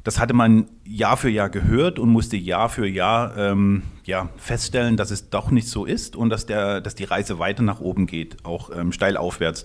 Das 0.04 0.20
hatte 0.20 0.34
man 0.34 0.66
Jahr 0.84 1.16
für 1.16 1.30
Jahr 1.30 1.48
gehört 1.48 1.98
und 1.98 2.10
musste 2.10 2.36
Jahr 2.36 2.68
für 2.68 2.86
Jahr 2.86 3.36
ähm, 3.36 3.82
ja, 4.04 4.28
feststellen, 4.36 4.98
dass 4.98 5.10
es 5.10 5.30
doch 5.30 5.50
nicht 5.50 5.68
so 5.68 5.86
ist 5.86 6.14
und 6.14 6.28
dass, 6.28 6.44
der, 6.44 6.82
dass 6.82 6.94
die 6.94 7.04
Reise 7.04 7.38
weiter 7.38 7.62
nach 7.62 7.80
oben 7.80 8.06
geht, 8.06 8.44
auch 8.44 8.70
ähm, 8.74 8.92
steil 8.92 9.16
aufwärts. 9.16 9.64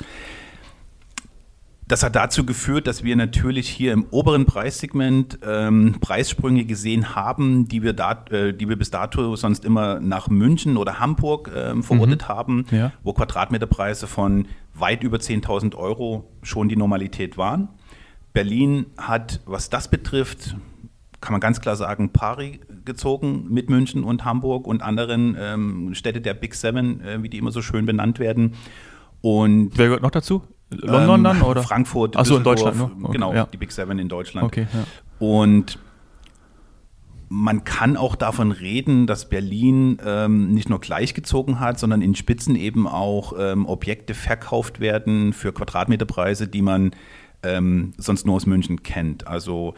Das 1.93 2.01
hat 2.01 2.15
dazu 2.15 2.43
geführt, 2.43 2.87
dass 2.87 3.03
wir 3.03 3.15
natürlich 3.15 3.69
hier 3.69 3.93
im 3.93 4.07
oberen 4.09 4.47
Preissegment 4.47 5.37
ähm, 5.45 5.97
Preissprünge 6.01 6.65
gesehen 6.65 7.13
haben, 7.13 7.67
die 7.67 7.83
wir, 7.83 7.93
da, 7.93 8.25
äh, 8.31 8.51
die 8.51 8.67
wir 8.67 8.77
bis 8.77 8.89
dato 8.89 9.35
sonst 9.35 9.63
immer 9.63 9.99
nach 9.99 10.27
München 10.27 10.77
oder 10.77 10.99
Hamburg 10.99 11.51
ähm, 11.55 11.83
verortet 11.83 12.23
mhm. 12.23 12.27
haben, 12.27 12.65
ja. 12.71 12.93
wo 13.03 13.13
Quadratmeterpreise 13.13 14.07
von 14.07 14.47
weit 14.73 15.03
über 15.03 15.17
10.000 15.17 15.75
Euro 15.75 16.31
schon 16.41 16.67
die 16.67 16.75
Normalität 16.75 17.37
waren. 17.37 17.69
Berlin 18.33 18.87
hat, 18.97 19.41
was 19.45 19.69
das 19.69 19.87
betrifft, 19.87 20.55
kann 21.21 21.33
man 21.33 21.41
ganz 21.41 21.61
klar 21.61 21.75
sagen, 21.75 22.09
pari 22.11 22.59
gezogen 22.85 23.45
mit 23.51 23.69
München 23.69 24.03
und 24.03 24.25
Hamburg 24.25 24.65
und 24.65 24.81
anderen 24.81 25.37
ähm, 25.39 25.93
Städte 25.93 26.21
der 26.21 26.33
Big 26.33 26.55
Seven, 26.55 27.01
äh, 27.01 27.21
wie 27.21 27.29
die 27.29 27.37
immer 27.37 27.51
so 27.51 27.61
schön 27.61 27.85
benannt 27.85 28.17
werden. 28.17 28.55
Und 29.21 29.77
Wer 29.77 29.85
gehört 29.85 30.01
noch 30.01 30.09
dazu? 30.09 30.41
London 30.81 31.19
ähm, 31.19 31.23
dann? 31.23 31.41
Oder? 31.41 31.63
Frankfurt, 31.63 32.17
Achso, 32.17 32.37
in 32.37 32.43
Deutschland. 32.43 32.77
Ne? 32.77 32.91
Okay, 33.01 33.13
genau, 33.13 33.33
ja. 33.33 33.47
die 33.51 33.57
Big 33.57 33.71
Seven 33.71 33.99
in 33.99 34.09
Deutschland. 34.09 34.45
Okay, 34.45 34.67
ja. 34.73 34.85
Und 35.25 35.79
man 37.29 37.63
kann 37.63 37.97
auch 37.97 38.15
davon 38.15 38.51
reden, 38.51 39.07
dass 39.07 39.27
Berlin 39.27 39.97
ähm, 40.05 40.53
nicht 40.53 40.69
nur 40.69 40.79
gleichgezogen 40.79 41.59
hat, 41.59 41.79
sondern 41.79 42.03
in 42.03 42.13
Spitzen 42.13 42.55
eben 42.55 42.87
auch 42.87 43.33
ähm, 43.39 43.65
Objekte 43.65 44.13
verkauft 44.13 44.79
werden 44.79 45.33
für 45.33 45.51
Quadratmeterpreise, 45.51 46.47
die 46.47 46.61
man 46.61 46.91
ähm, 47.41 47.93
sonst 47.97 48.27
nur 48.27 48.35
aus 48.35 48.45
München 48.45 48.83
kennt. 48.83 49.27
Also 49.27 49.73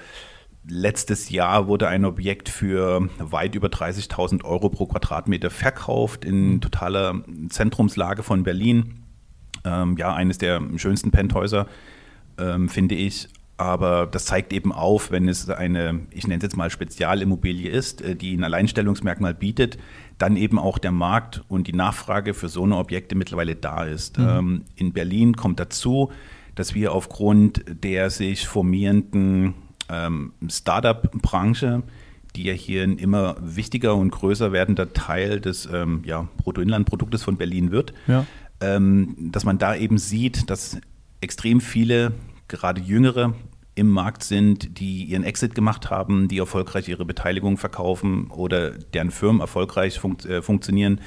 letztes 0.68 1.30
Jahr 1.30 1.68
wurde 1.68 1.88
ein 1.88 2.06
Objekt 2.06 2.50
für 2.50 3.08
weit 3.20 3.56
über 3.56 3.68
30.000 3.68 4.44
Euro 4.44 4.70
pro 4.70 4.86
Quadratmeter 4.88 5.50
verkauft 5.50 6.26
in 6.26 6.60
totaler 6.62 7.24
Zentrumslage 7.50 8.24
von 8.24 8.44
Berlin. 8.44 9.05
Ähm, 9.66 9.98
ja, 9.98 10.14
eines 10.14 10.38
der 10.38 10.62
schönsten 10.78 11.12
Penthäuser, 11.12 11.68
ähm, 12.38 12.70
finde 12.70 12.96
ich. 12.96 13.28
Aber 13.58 14.06
das 14.06 14.26
zeigt 14.26 14.52
eben 14.52 14.74
auf, 14.74 15.12
wenn 15.12 15.30
es 15.30 15.50
eine, 15.50 16.02
ich 16.12 16.28
nenne 16.28 16.40
es 16.40 16.44
jetzt 16.44 16.58
mal 16.58 16.70
Spezialimmobilie 16.70 17.70
ist, 17.70 18.02
äh, 18.02 18.16
die 18.16 18.36
ein 18.36 18.44
Alleinstellungsmerkmal 18.44 19.34
bietet, 19.34 19.78
dann 20.18 20.36
eben 20.36 20.60
auch 20.60 20.78
der 20.78 20.92
Markt 20.92 21.44
und 21.48 21.68
die 21.68 21.74
Nachfrage 21.74 22.34
für 22.34 22.50
so 22.50 22.64
eine 22.64 22.78
Objekte 22.78 23.16
mittlerweile 23.16 23.56
da 23.56 23.86
ist. 23.86 24.18
Mhm. 24.18 24.28
Ähm, 24.28 24.62
in 24.76 24.94
Berlin 24.94 25.36
kommt 25.36 25.60
dazu, 25.60 26.12
dass 26.56 26.74
wir 26.74 26.94
aufgrund 26.94 27.64
der 27.68 28.10
sich 28.10 28.48
formierenden 28.48 29.54
ähm, 29.90 30.34
Startup-Branche, 30.50 31.84
die 32.36 32.44
ja 32.44 32.54
hier 32.54 32.84
ein 32.84 32.98
immer 32.98 33.38
wichtiger 33.40 33.96
und 33.96 34.12
größer 34.12 34.52
werdender 34.52 34.92
Teil 34.94 35.40
des 35.40 35.68
ähm, 35.72 36.02
ja, 36.06 36.28
Bruttoinlandproduktes 36.38 37.24
von 37.24 37.38
Berlin 37.38 37.72
wird, 37.72 37.94
ja. 38.08 38.26
Ähm, 38.62 39.16
dass 39.32 39.44
man 39.44 39.58
da 39.58 39.76
eben 39.76 39.98
sieht, 39.98 40.50
dass 40.50 40.78
extrem 41.22 41.62
viele, 41.62 42.14
gerade 42.48 42.82
Jüngere, 42.82 43.34
im 43.76 43.90
Markt 43.90 44.24
sind, 44.24 44.80
die 44.80 45.04
ihren 45.04 45.24
Exit 45.24 45.54
gemacht 45.54 45.90
haben, 45.90 46.30
die 46.30 46.38
erfolgreich 46.38 46.88
ihre 46.88 47.06
Beteiligung 47.06 47.58
verkaufen 47.58 48.32
oder 48.32 48.72
deren 48.72 49.12
Firmen 49.12 49.42
erfolgreich 49.42 50.00
fun 50.00 50.18
äh, 50.20 50.42
funktionieren, 50.42 51.02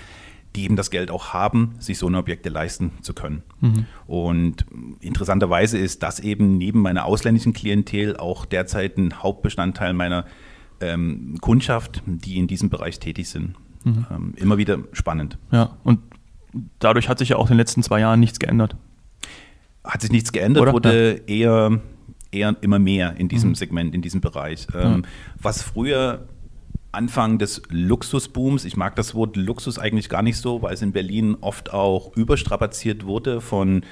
die 0.54 0.64
eben 0.64 0.76
das 0.76 0.90
Geld 0.90 1.10
auch 1.10 1.32
haben, 1.32 1.74
sich 1.78 1.98
so 1.98 2.06
eine 2.06 2.18
Objekte 2.18 2.50
leisten 2.50 2.92
zu 3.00 3.14
können. 3.14 3.42
Mhm. 3.60 3.86
Und 4.06 4.66
interessanterweise 5.00 5.78
ist 5.78 6.02
das 6.02 6.20
eben 6.20 6.58
neben 6.58 6.80
meiner 6.80 7.06
ausländischen 7.06 7.54
Klientel 7.54 8.16
auch 8.16 8.44
derzeit 8.44 8.98
ein 8.98 9.22
Hauptbestandteil 9.22 9.94
meiner 9.94 10.26
ähm, 10.80 11.38
Kundschaft, 11.40 12.02
die 12.06 12.36
in 12.36 12.46
diesem 12.46 12.68
Bereich 12.68 12.98
tätig 12.98 13.28
sind. 13.28 13.54
Mhm. 13.84 14.06
Ähm, 14.10 14.34
immer 14.36 14.58
wieder 14.58 14.78
spannend. 14.92 15.38
Ja, 15.50 15.76
und 15.84 16.00
dadurch 16.78 17.08
hat 17.08 17.18
sich 17.18 17.30
ja 17.30 17.36
auch 17.36 17.46
in 17.46 17.54
den 17.54 17.58
letzten 17.58 17.82
zwei 17.82 18.00
Jahren 18.00 18.20
nichts 18.20 18.38
geändert. 18.38 18.76
Hat 19.84 20.02
sich 20.02 20.10
nichts 20.10 20.32
geändert, 20.32 20.62
Oder? 20.62 20.72
wurde 20.72 21.22
ja. 21.26 21.34
eher 21.34 21.80
eher 22.30 22.56
immer 22.60 22.78
mehr 22.78 23.14
in 23.16 23.28
diesem 23.28 23.50
mhm. 23.50 23.54
Segment, 23.54 23.94
in 23.94 24.02
diesem 24.02 24.20
Bereich. 24.20 24.66
Ähm, 24.74 25.04
was 25.40 25.62
früher 25.62 26.28
Anfang 26.92 27.38
des 27.38 27.62
Luxusbooms, 27.70 28.64
ich 28.64 28.76
mag 28.76 28.96
das 28.96 29.14
Wort 29.14 29.36
Luxus 29.36 29.78
eigentlich 29.78 30.08
gar 30.08 30.22
nicht 30.22 30.36
so, 30.36 30.62
weil 30.62 30.74
es 30.74 30.82
in 30.82 30.92
Berlin 30.92 31.36
oft 31.40 31.72
auch 31.72 32.16
überstrapaziert 32.16 33.04
wurde 33.04 33.40
von 33.40 33.82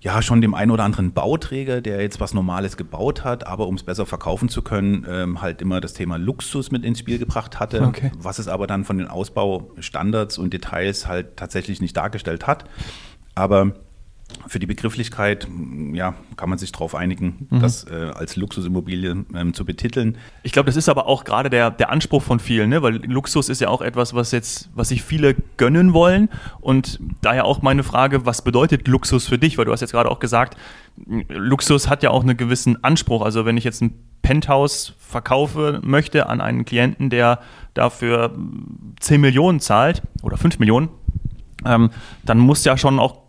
ja, 0.00 0.20
schon 0.22 0.40
dem 0.40 0.54
einen 0.54 0.70
oder 0.70 0.84
anderen 0.84 1.12
Bauträger, 1.12 1.80
der 1.80 2.00
jetzt 2.00 2.20
was 2.20 2.34
Normales 2.34 2.76
gebaut 2.76 3.24
hat, 3.24 3.46
aber 3.46 3.66
um 3.66 3.76
es 3.76 3.82
besser 3.82 4.06
verkaufen 4.06 4.48
zu 4.48 4.62
können, 4.62 5.06
ähm, 5.08 5.40
halt 5.40 5.62
immer 5.62 5.80
das 5.80 5.94
Thema 5.94 6.18
Luxus 6.18 6.70
mit 6.70 6.84
ins 6.84 6.98
Spiel 6.98 7.18
gebracht 7.18 7.58
hatte, 7.58 7.82
okay. 7.82 8.12
was 8.18 8.38
es 8.38 8.46
aber 8.46 8.66
dann 8.66 8.84
von 8.84 8.98
den 8.98 9.08
Ausbaustandards 9.08 10.38
und 10.38 10.52
Details 10.52 11.06
halt 11.06 11.36
tatsächlich 11.36 11.80
nicht 11.80 11.96
dargestellt 11.96 12.46
hat. 12.46 12.66
Aber 13.34 13.72
für 14.48 14.58
die 14.58 14.66
Begrifflichkeit 14.66 15.48
ja, 15.92 16.14
kann 16.36 16.48
man 16.48 16.58
sich 16.58 16.72
darauf 16.72 16.94
einigen, 16.94 17.46
mhm. 17.48 17.60
das 17.60 17.84
äh, 17.84 18.10
als 18.14 18.36
Luxusimmobilie 18.36 19.24
ähm, 19.34 19.54
zu 19.54 19.64
betiteln. 19.64 20.18
Ich 20.42 20.52
glaube, 20.52 20.66
das 20.66 20.76
ist 20.76 20.88
aber 20.88 21.06
auch 21.06 21.24
gerade 21.24 21.48
der, 21.48 21.70
der 21.70 21.90
Anspruch 21.90 22.22
von 22.22 22.40
vielen, 22.40 22.70
ne? 22.70 22.82
weil 22.82 22.96
Luxus 23.06 23.48
ist 23.48 23.60
ja 23.60 23.68
auch 23.68 23.82
etwas, 23.82 24.14
was 24.14 24.32
jetzt, 24.32 24.68
was 24.74 24.88
sich 24.88 25.02
viele 25.02 25.36
gönnen 25.56 25.92
wollen. 25.92 26.28
Und 26.60 27.00
daher 27.22 27.44
auch 27.44 27.62
meine 27.62 27.82
Frage, 27.82 28.26
was 28.26 28.42
bedeutet 28.42 28.88
Luxus 28.88 29.26
für 29.26 29.38
dich? 29.38 29.58
Weil 29.58 29.64
du 29.64 29.72
hast 29.72 29.80
jetzt 29.80 29.92
gerade 29.92 30.10
auch 30.10 30.20
gesagt, 30.20 30.56
Luxus 31.28 31.88
hat 31.88 32.02
ja 32.02 32.10
auch 32.10 32.22
einen 32.22 32.36
gewissen 32.36 32.82
Anspruch. 32.82 33.22
Also 33.22 33.44
wenn 33.44 33.56
ich 33.56 33.64
jetzt 33.64 33.80
ein 33.80 33.94
Penthouse 34.22 34.94
verkaufe 34.98 35.80
möchte 35.84 36.28
an 36.28 36.40
einen 36.40 36.64
Klienten, 36.64 37.10
der 37.10 37.40
dafür 37.74 38.36
10 39.00 39.20
Millionen 39.20 39.60
zahlt 39.60 40.02
oder 40.22 40.36
5 40.36 40.58
Millionen, 40.58 40.88
ähm, 41.64 41.90
dann 42.24 42.38
muss 42.38 42.64
ja 42.64 42.76
schon 42.76 42.98
auch 42.98 43.25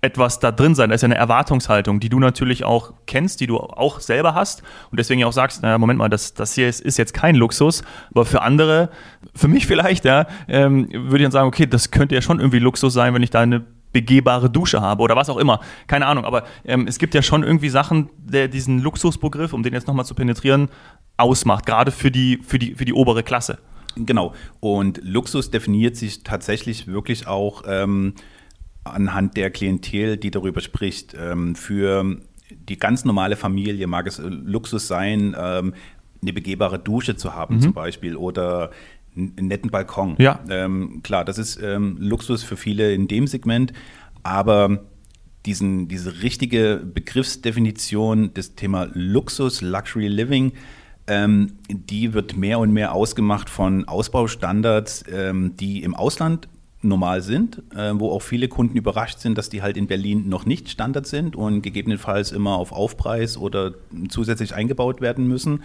etwas 0.00 0.38
da 0.38 0.52
drin 0.52 0.74
sein. 0.74 0.90
Da 0.90 0.94
ist 0.94 1.02
ja 1.02 1.06
eine 1.06 1.16
Erwartungshaltung, 1.16 2.00
die 2.00 2.08
du 2.08 2.18
natürlich 2.18 2.64
auch 2.64 2.92
kennst, 3.06 3.40
die 3.40 3.46
du 3.46 3.58
auch 3.58 4.00
selber 4.00 4.34
hast 4.34 4.62
und 4.90 4.98
deswegen 4.98 5.24
auch 5.24 5.32
sagst, 5.32 5.62
naja, 5.62 5.78
Moment 5.78 5.98
mal, 5.98 6.08
das, 6.08 6.34
das 6.34 6.54
hier 6.54 6.68
ist, 6.68 6.80
ist 6.80 6.98
jetzt 6.98 7.14
kein 7.14 7.34
Luxus, 7.34 7.82
aber 8.10 8.24
für 8.24 8.42
andere, 8.42 8.90
für 9.34 9.48
mich 9.48 9.66
vielleicht, 9.68 10.04
ja, 10.04 10.26
ähm, 10.48 10.88
würde 10.92 11.18
ich 11.18 11.22
dann 11.22 11.32
sagen, 11.32 11.48
okay, 11.48 11.66
das 11.66 11.90
könnte 11.90 12.14
ja 12.14 12.22
schon 12.22 12.38
irgendwie 12.38 12.58
Luxus 12.58 12.92
sein, 12.92 13.14
wenn 13.14 13.22
ich 13.22 13.30
da 13.30 13.40
eine 13.40 13.64
begehbare 13.92 14.50
Dusche 14.50 14.82
habe 14.82 15.02
oder 15.02 15.16
was 15.16 15.30
auch 15.30 15.38
immer. 15.38 15.60
Keine 15.86 16.06
Ahnung, 16.06 16.26
aber 16.26 16.44
ähm, 16.66 16.86
es 16.86 16.98
gibt 16.98 17.14
ja 17.14 17.22
schon 17.22 17.42
irgendwie 17.42 17.70
Sachen, 17.70 18.10
der 18.18 18.48
diesen 18.48 18.80
Luxusbegriff, 18.80 19.54
um 19.54 19.62
den 19.62 19.72
jetzt 19.72 19.86
nochmal 19.86 20.04
zu 20.04 20.14
penetrieren, 20.14 20.68
ausmacht, 21.16 21.64
gerade 21.64 21.90
für 21.90 22.10
die, 22.10 22.40
für 22.46 22.58
die, 22.58 22.74
für 22.74 22.84
die 22.84 22.92
obere 22.92 23.22
Klasse. 23.22 23.58
Genau. 23.96 24.34
Und 24.60 25.00
Luxus 25.02 25.50
definiert 25.50 25.96
sich 25.96 26.22
tatsächlich 26.22 26.86
wirklich 26.86 27.26
auch 27.26 27.62
ähm, 27.66 28.12
anhand 28.92 29.36
der 29.36 29.50
Klientel, 29.50 30.16
die 30.16 30.30
darüber 30.30 30.60
spricht. 30.60 31.14
Ähm, 31.18 31.54
für 31.54 32.18
die 32.50 32.78
ganz 32.78 33.04
normale 33.04 33.36
Familie 33.36 33.86
mag 33.86 34.06
es 34.06 34.18
Luxus 34.18 34.86
sein, 34.86 35.36
ähm, 35.38 35.74
eine 36.22 36.32
begehbare 36.32 36.78
Dusche 36.78 37.16
zu 37.16 37.34
haben 37.34 37.56
mhm. 37.56 37.60
zum 37.60 37.72
Beispiel 37.72 38.16
oder 38.16 38.70
einen 39.16 39.48
netten 39.48 39.70
Balkon. 39.70 40.16
Ja. 40.18 40.40
Ähm, 40.48 41.00
klar, 41.02 41.24
das 41.24 41.38
ist 41.38 41.58
Luxus 41.62 42.42
für 42.42 42.56
viele 42.56 42.92
in 42.92 43.08
dem 43.08 43.26
Segment, 43.26 43.72
aber 44.22 44.84
diesen, 45.46 45.88
diese 45.88 46.22
richtige 46.22 46.82
Begriffsdefinition 46.84 48.34
des 48.34 48.56
Thema 48.56 48.88
Luxus, 48.92 49.62
Luxury 49.62 50.08
Living, 50.08 50.52
ähm, 51.06 51.52
die 51.68 52.12
wird 52.12 52.36
mehr 52.36 52.58
und 52.58 52.72
mehr 52.72 52.92
ausgemacht 52.92 53.48
von 53.48 53.86
Ausbaustandards, 53.86 55.04
ähm, 55.10 55.56
die 55.56 55.82
im 55.82 55.94
Ausland 55.94 56.48
normal 56.82 57.22
sind, 57.22 57.62
äh, 57.74 57.92
wo 57.94 58.10
auch 58.10 58.22
viele 58.22 58.48
Kunden 58.48 58.76
überrascht 58.76 59.20
sind, 59.20 59.38
dass 59.38 59.48
die 59.48 59.62
halt 59.62 59.76
in 59.76 59.86
Berlin 59.86 60.28
noch 60.28 60.46
nicht 60.46 60.68
Standard 60.68 61.06
sind 61.06 61.36
und 61.36 61.62
gegebenenfalls 61.62 62.32
immer 62.32 62.56
auf 62.56 62.72
Aufpreis 62.72 63.36
oder 63.36 63.74
zusätzlich 64.08 64.54
eingebaut 64.54 65.00
werden 65.00 65.26
müssen. 65.26 65.62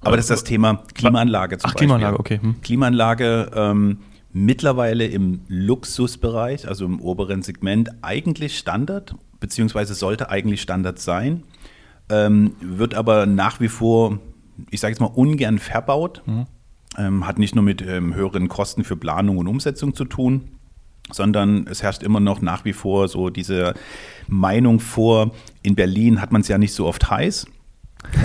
Aber 0.00 0.16
das 0.16 0.26
ist 0.26 0.30
das 0.30 0.44
Thema 0.44 0.82
Klimaanlage 0.94 1.58
zum 1.58 1.68
Ach, 1.68 1.74
Beispiel. 1.74 1.88
Klimaanlage, 1.88 2.18
okay. 2.18 2.40
Hm. 2.40 2.60
Klimaanlage 2.62 3.50
ähm, 3.54 3.98
mittlerweile 4.32 5.06
im 5.06 5.42
Luxusbereich, 5.48 6.66
also 6.66 6.84
im 6.86 7.00
oberen 7.00 7.42
Segment, 7.42 7.90
eigentlich 8.02 8.58
Standard, 8.58 9.14
beziehungsweise 9.40 9.94
sollte 9.94 10.30
eigentlich 10.30 10.62
Standard 10.62 10.98
sein, 10.98 11.42
ähm, 12.08 12.54
wird 12.60 12.94
aber 12.94 13.26
nach 13.26 13.60
wie 13.60 13.68
vor, 13.68 14.18
ich 14.70 14.80
sage 14.80 14.92
jetzt 14.92 15.00
mal, 15.00 15.06
ungern 15.06 15.58
verbaut. 15.58 16.22
Mhm 16.26 16.46
hat 16.96 17.38
nicht 17.38 17.54
nur 17.54 17.64
mit 17.64 17.82
ähm, 17.82 18.14
höheren 18.14 18.48
Kosten 18.48 18.84
für 18.84 18.96
Planung 18.96 19.38
und 19.38 19.46
Umsetzung 19.46 19.94
zu 19.94 20.04
tun, 20.04 20.48
sondern 21.12 21.66
es 21.66 21.82
herrscht 21.82 22.02
immer 22.02 22.20
noch 22.20 22.40
nach 22.40 22.64
wie 22.64 22.72
vor 22.72 23.08
so 23.08 23.30
diese 23.30 23.74
Meinung 24.26 24.80
vor, 24.80 25.32
in 25.62 25.74
Berlin 25.74 26.20
hat 26.20 26.32
man 26.32 26.40
es 26.40 26.48
ja 26.48 26.58
nicht 26.58 26.74
so 26.74 26.86
oft 26.86 27.10
heiß. 27.10 27.46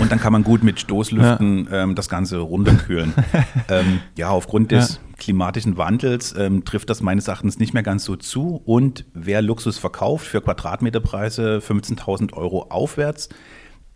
Und 0.00 0.10
dann 0.10 0.18
kann 0.18 0.32
man 0.32 0.42
gut 0.42 0.62
mit 0.62 0.80
Stoßlüften 0.80 1.68
ja. 1.70 1.82
ähm, 1.82 1.94
das 1.94 2.08
Ganze 2.08 2.38
runterkühlen. 2.38 3.12
ähm, 3.68 4.00
ja, 4.16 4.30
aufgrund 4.30 4.72
des 4.72 4.94
ja. 4.94 5.00
klimatischen 5.18 5.76
Wandels 5.76 6.34
ähm, 6.36 6.64
trifft 6.64 6.88
das 6.88 7.02
meines 7.02 7.28
Erachtens 7.28 7.58
nicht 7.58 7.74
mehr 7.74 7.82
ganz 7.82 8.04
so 8.04 8.16
zu. 8.16 8.62
Und 8.64 9.04
wer 9.12 9.42
Luxus 9.42 9.78
verkauft 9.78 10.26
für 10.26 10.40
Quadratmeterpreise 10.40 11.58
15.000 11.58 12.32
Euro 12.32 12.66
aufwärts, 12.70 13.28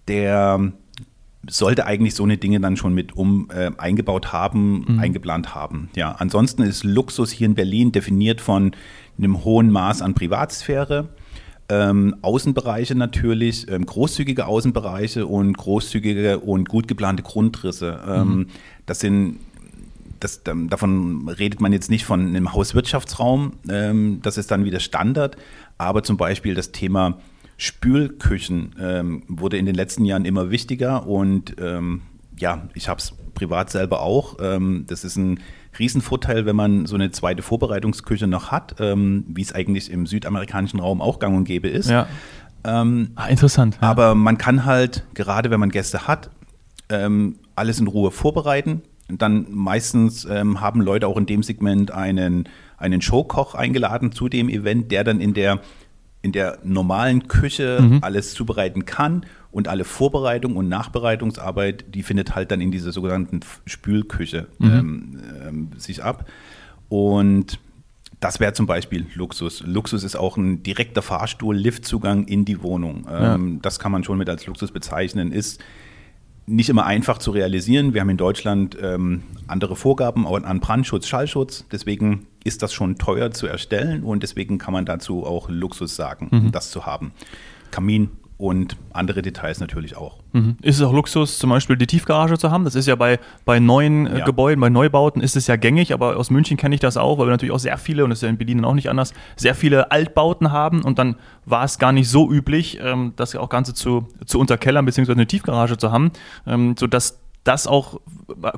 der 0.07 0.73
sollte 1.49 1.87
eigentlich 1.87 2.15
so 2.15 2.25
eine 2.25 2.37
Dinge 2.37 2.61
dann 2.61 2.77
schon 2.77 2.95
mit 2.95 3.17
um 3.17 3.49
äh, 3.51 3.71
eingebaut 3.79 4.33
haben, 4.33 4.85
mhm. 4.87 4.99
eingeplant 4.99 5.55
haben. 5.55 5.89
Ja, 5.97 6.13
ansonsten 6.13 6.63
ist 6.63 6.85
Luxus 6.85 7.31
hier 7.31 7.47
in 7.47 7.55
Berlin 7.55 7.93
definiert 7.93 8.41
von 8.41 8.73
einem 9.17 9.45
hohen 9.45 9.71
Maß 9.71 10.03
an 10.03 10.15
Privatsphäre. 10.15 11.09
Ähm, 11.69 12.17
Außenbereiche 12.23 12.95
natürlich, 12.95 13.71
ähm, 13.71 13.87
großzügige 13.87 14.47
Außenbereiche 14.47 15.27
und 15.27 15.57
großzügige 15.57 16.41
und 16.41 16.69
gut 16.69 16.89
geplante 16.89 17.23
Grundrisse. 17.23 18.01
Ähm, 18.07 18.29
mhm. 18.29 18.47
Das 18.87 19.01
sind 19.01 19.39
das, 20.19 20.43
davon 20.45 21.29
redet 21.29 21.61
man 21.61 21.73
jetzt 21.73 21.91
nicht 21.91 22.05
von 22.05 22.27
einem 22.27 22.53
Hauswirtschaftsraum, 22.53 23.55
ähm, 23.69 24.21
das 24.23 24.37
ist 24.37 24.51
dann 24.51 24.67
wieder 24.67 24.79
Standard, 24.79 25.37
aber 25.79 26.03
zum 26.03 26.19
Beispiel 26.19 26.55
das 26.55 26.73
Thema 26.73 27.19
Spülküchen 27.61 28.75
ähm, 28.81 29.23
wurde 29.29 29.59
in 29.59 29.67
den 29.67 29.75
letzten 29.75 30.07
Jahren 30.07 30.25
immer 30.25 30.51
wichtiger 30.51 31.07
und 31.07 31.57
ähm, 31.61 32.01
ja, 32.39 32.63
ich 32.73 32.89
habe 32.89 33.01
es 33.01 33.13
privat 33.35 33.69
selber 33.69 34.01
auch. 34.01 34.39
Ähm, 34.41 34.87
das 34.89 35.05
ist 35.05 35.17
ein 35.17 35.41
Riesenvorteil, 35.79 36.47
wenn 36.47 36.57
man 36.57 36.87
so 36.87 36.95
eine 36.95 37.11
zweite 37.11 37.43
Vorbereitungsküche 37.43 38.27
noch 38.27 38.51
hat, 38.51 38.77
ähm, 38.81 39.27
wie 39.29 39.43
es 39.43 39.53
eigentlich 39.53 39.91
im 39.91 40.07
südamerikanischen 40.07 40.81
Raum 40.81 41.03
auch 41.03 41.19
gang 41.19 41.37
und 41.37 41.45
gäbe 41.45 41.69
ist. 41.69 41.91
Ja. 41.91 42.07
Ähm, 42.65 43.11
ah, 43.17 43.27
interessant. 43.27 43.77
Ja. 43.83 43.91
Aber 43.91 44.15
man 44.15 44.39
kann 44.39 44.65
halt, 44.65 45.05
gerade 45.13 45.51
wenn 45.51 45.61
man 45.61 45.69
Gäste 45.69 46.07
hat, 46.07 46.31
ähm, 46.89 47.41
alles 47.57 47.79
in 47.79 47.89
Ruhe 47.89 48.11
vorbereiten. 48.11 48.81
dann 49.07 49.45
meistens 49.51 50.27
haben 50.27 50.81
Leute 50.81 51.07
auch 51.09 51.19
in 51.19 51.27
dem 51.27 51.43
Segment 51.43 51.91
einen, 51.91 52.49
einen 52.79 53.03
Showkoch 53.03 53.55
eingeladen 53.55 54.13
zu 54.13 54.31
dem 54.31 54.49
Event, 54.49 54.91
der 54.93 55.05
dann 55.05 55.21
in 55.21 55.35
der 55.35 55.61
in 56.23 56.33
der 56.33 56.59
normalen 56.63 57.29
Küche 57.29 57.79
mhm. 57.81 57.99
alles 58.03 58.35
zubereiten 58.35 58.85
kann 58.85 59.25
und 59.51 59.69
alle 59.69 59.85
Vorbereitung 59.85 60.57
und 60.57 60.69
Nachbereitungsarbeit, 60.69 61.87
die 61.95 62.03
findet 62.03 62.35
halt 62.35 62.51
dann 62.51 62.61
in 62.61 62.71
dieser 62.71 62.93
sogenannten 62.93 63.41
Spülküche 63.67 64.49
mhm. 64.59 64.71
ähm, 64.71 65.21
ähm, 65.43 65.69
sich 65.77 66.05
ab. 66.05 66.29
Und 66.89 67.59
das 68.21 68.39
wäre 68.39 68.53
zum 68.53 68.67
Beispiel 68.67 69.07
Luxus. 69.15 69.63
Luxus 69.67 70.05
ist 70.05 70.15
auch 70.15 70.37
ein 70.37 70.63
direkter 70.63 71.01
Fahrstuhl, 71.01 71.57
Liftzugang 71.57 72.27
in 72.27 72.45
die 72.45 72.63
Wohnung. 72.63 73.07
Ähm, 73.11 73.55
ja. 73.55 73.59
Das 73.63 73.79
kann 73.79 73.91
man 73.91 74.05
schon 74.05 74.19
mit 74.19 74.29
als 74.29 74.47
Luxus 74.47 74.73
bezeichnen. 74.73 75.33
Ist 75.33 75.63
nicht 76.51 76.69
immer 76.69 76.85
einfach 76.85 77.19
zu 77.19 77.31
realisieren. 77.31 77.95
Wir 77.95 78.01
haben 78.01 78.11
in 78.11 78.17
Deutschland 78.17 78.77
ähm, 78.81 79.23
andere 79.47 79.77
Vorgaben 79.77 80.27
an 80.27 80.61
Brandschutz, 80.61 81.07
Schallschutz. 81.07 81.65
Deswegen 81.71 82.27
ist 82.45 82.63
das 82.63 82.73
schon 82.73 82.97
teuer 82.97 83.31
zu 83.31 83.47
erstellen 83.47 84.03
und 84.03 84.23
deswegen 84.23 84.59
kann 84.59 84.73
man 84.73 84.85
dazu 84.85 85.25
auch 85.25 85.49
Luxus 85.49 85.97
sagen, 85.97 86.29
mhm. 86.31 86.53
das 86.53 86.71
zu 86.71 86.87
haben. 86.87 87.13
Kamin, 87.71 88.11
und 88.41 88.77
andere 88.93 89.21
Details 89.23 89.61
natürlich 89.61 89.97
auch. 89.97 90.19
Mhm. 90.33 90.57
Ist 90.63 90.77
es 90.77 90.83
auch 90.83 90.93
Luxus, 90.93 91.39
zum 91.39 91.51
Beispiel 91.51 91.77
die 91.77 91.87
Tiefgarage 91.87 92.39
zu 92.39 92.51
haben? 92.51 92.65
Das 92.65 92.75
ist 92.75 92.87
ja 92.87 92.97
bei, 92.97 93.19
bei 93.45 93.61
neuen 93.61 94.07
äh, 94.07 94.21
ja. 94.21 94.25
Gebäuden, 94.25 94.61
bei 94.61 94.71
Neubauten 94.71 95.21
ist 95.21 95.37
es 95.37 95.47
ja 95.47 95.57
gängig, 95.57 95.93
aber 95.93 96.17
aus 96.17 96.31
München 96.31 96.57
kenne 96.57 96.75
ich 96.75 96.81
das 96.81 96.97
auch, 96.97 97.19
weil 97.19 97.27
wir 97.27 97.33
natürlich 97.33 97.53
auch 97.53 97.59
sehr 97.59 97.77
viele, 97.77 98.03
und 98.03 98.11
das 98.11 98.19
ist 98.19 98.23
ja 98.23 98.29
in 98.29 98.39
Berlin 98.39 98.65
auch 98.65 98.75
nicht 98.75 98.89
anders, 98.89 99.13
sehr 99.37 99.55
viele 99.55 99.91
Altbauten 99.91 100.53
haben 100.53 100.83
und 100.83 100.99
dann 100.99 101.17
war 101.45 101.65
es 101.65 101.79
gar 101.79 101.93
nicht 101.93 102.09
so 102.09 102.31
üblich, 102.31 102.81
ähm, 102.83 103.13
das 103.17 103.37
auch 103.37 103.51
Ganze 103.51 103.75
zu, 103.75 104.09
zu 104.25 104.41
unterkellern, 104.41 104.87
beziehungsweise 104.87 105.19
eine 105.19 105.27
Tiefgarage 105.27 105.77
zu 105.77 105.93
haben, 105.93 106.11
ähm, 106.47 106.75
sodass 106.79 107.21
das 107.51 107.67
auch, 107.67 108.01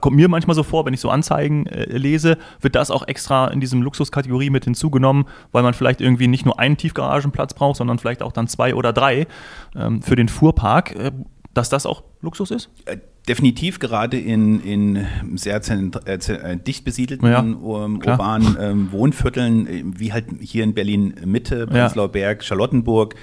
kommt 0.02 0.16
mir 0.16 0.28
manchmal 0.28 0.54
so 0.54 0.62
vor, 0.62 0.84
wenn 0.84 0.92
ich 0.92 1.00
so 1.00 1.08
Anzeigen 1.08 1.66
äh, 1.66 1.96
lese, 1.96 2.36
wird 2.60 2.74
das 2.74 2.90
auch 2.90 3.08
extra 3.08 3.48
in 3.48 3.58
diesem 3.58 3.80
Luxuskategorie 3.80 4.50
mit 4.50 4.64
hinzugenommen, 4.64 5.24
weil 5.50 5.62
man 5.62 5.72
vielleicht 5.72 6.02
irgendwie 6.02 6.28
nicht 6.28 6.44
nur 6.44 6.58
einen 6.58 6.76
Tiefgaragenplatz 6.76 7.54
braucht, 7.54 7.78
sondern 7.78 7.98
vielleicht 7.98 8.22
auch 8.22 8.32
dann 8.32 8.48
zwei 8.48 8.74
oder 8.74 8.92
drei 8.92 9.26
ähm, 9.74 10.02
für 10.02 10.14
den 10.14 10.28
Fuhrpark. 10.28 10.94
Äh, 10.94 11.12
dass 11.54 11.68
das 11.68 11.84
auch 11.84 12.02
Luxus 12.22 12.50
ist? 12.50 12.70
Äh, 12.86 12.96
definitiv, 13.28 13.78
gerade 13.78 14.18
in, 14.18 14.60
in 14.60 15.06
sehr 15.36 15.60
äh, 15.68 16.14
äh, 16.14 16.56
dicht 16.56 16.84
besiedelten 16.84 17.28
ja, 17.28 17.40
um, 17.40 18.00
urbanen 18.00 18.56
ähm, 18.58 18.92
Wohnvierteln, 18.92 19.66
äh, 19.66 19.82
wie 19.84 20.14
halt 20.14 20.26
hier 20.40 20.64
in 20.64 20.72
Berlin 20.72 21.14
Mitte, 21.26 21.66
Prenzlauer 21.66 22.06
ja. 22.06 22.12
Berg, 22.12 22.44
Charlottenburg. 22.44 23.16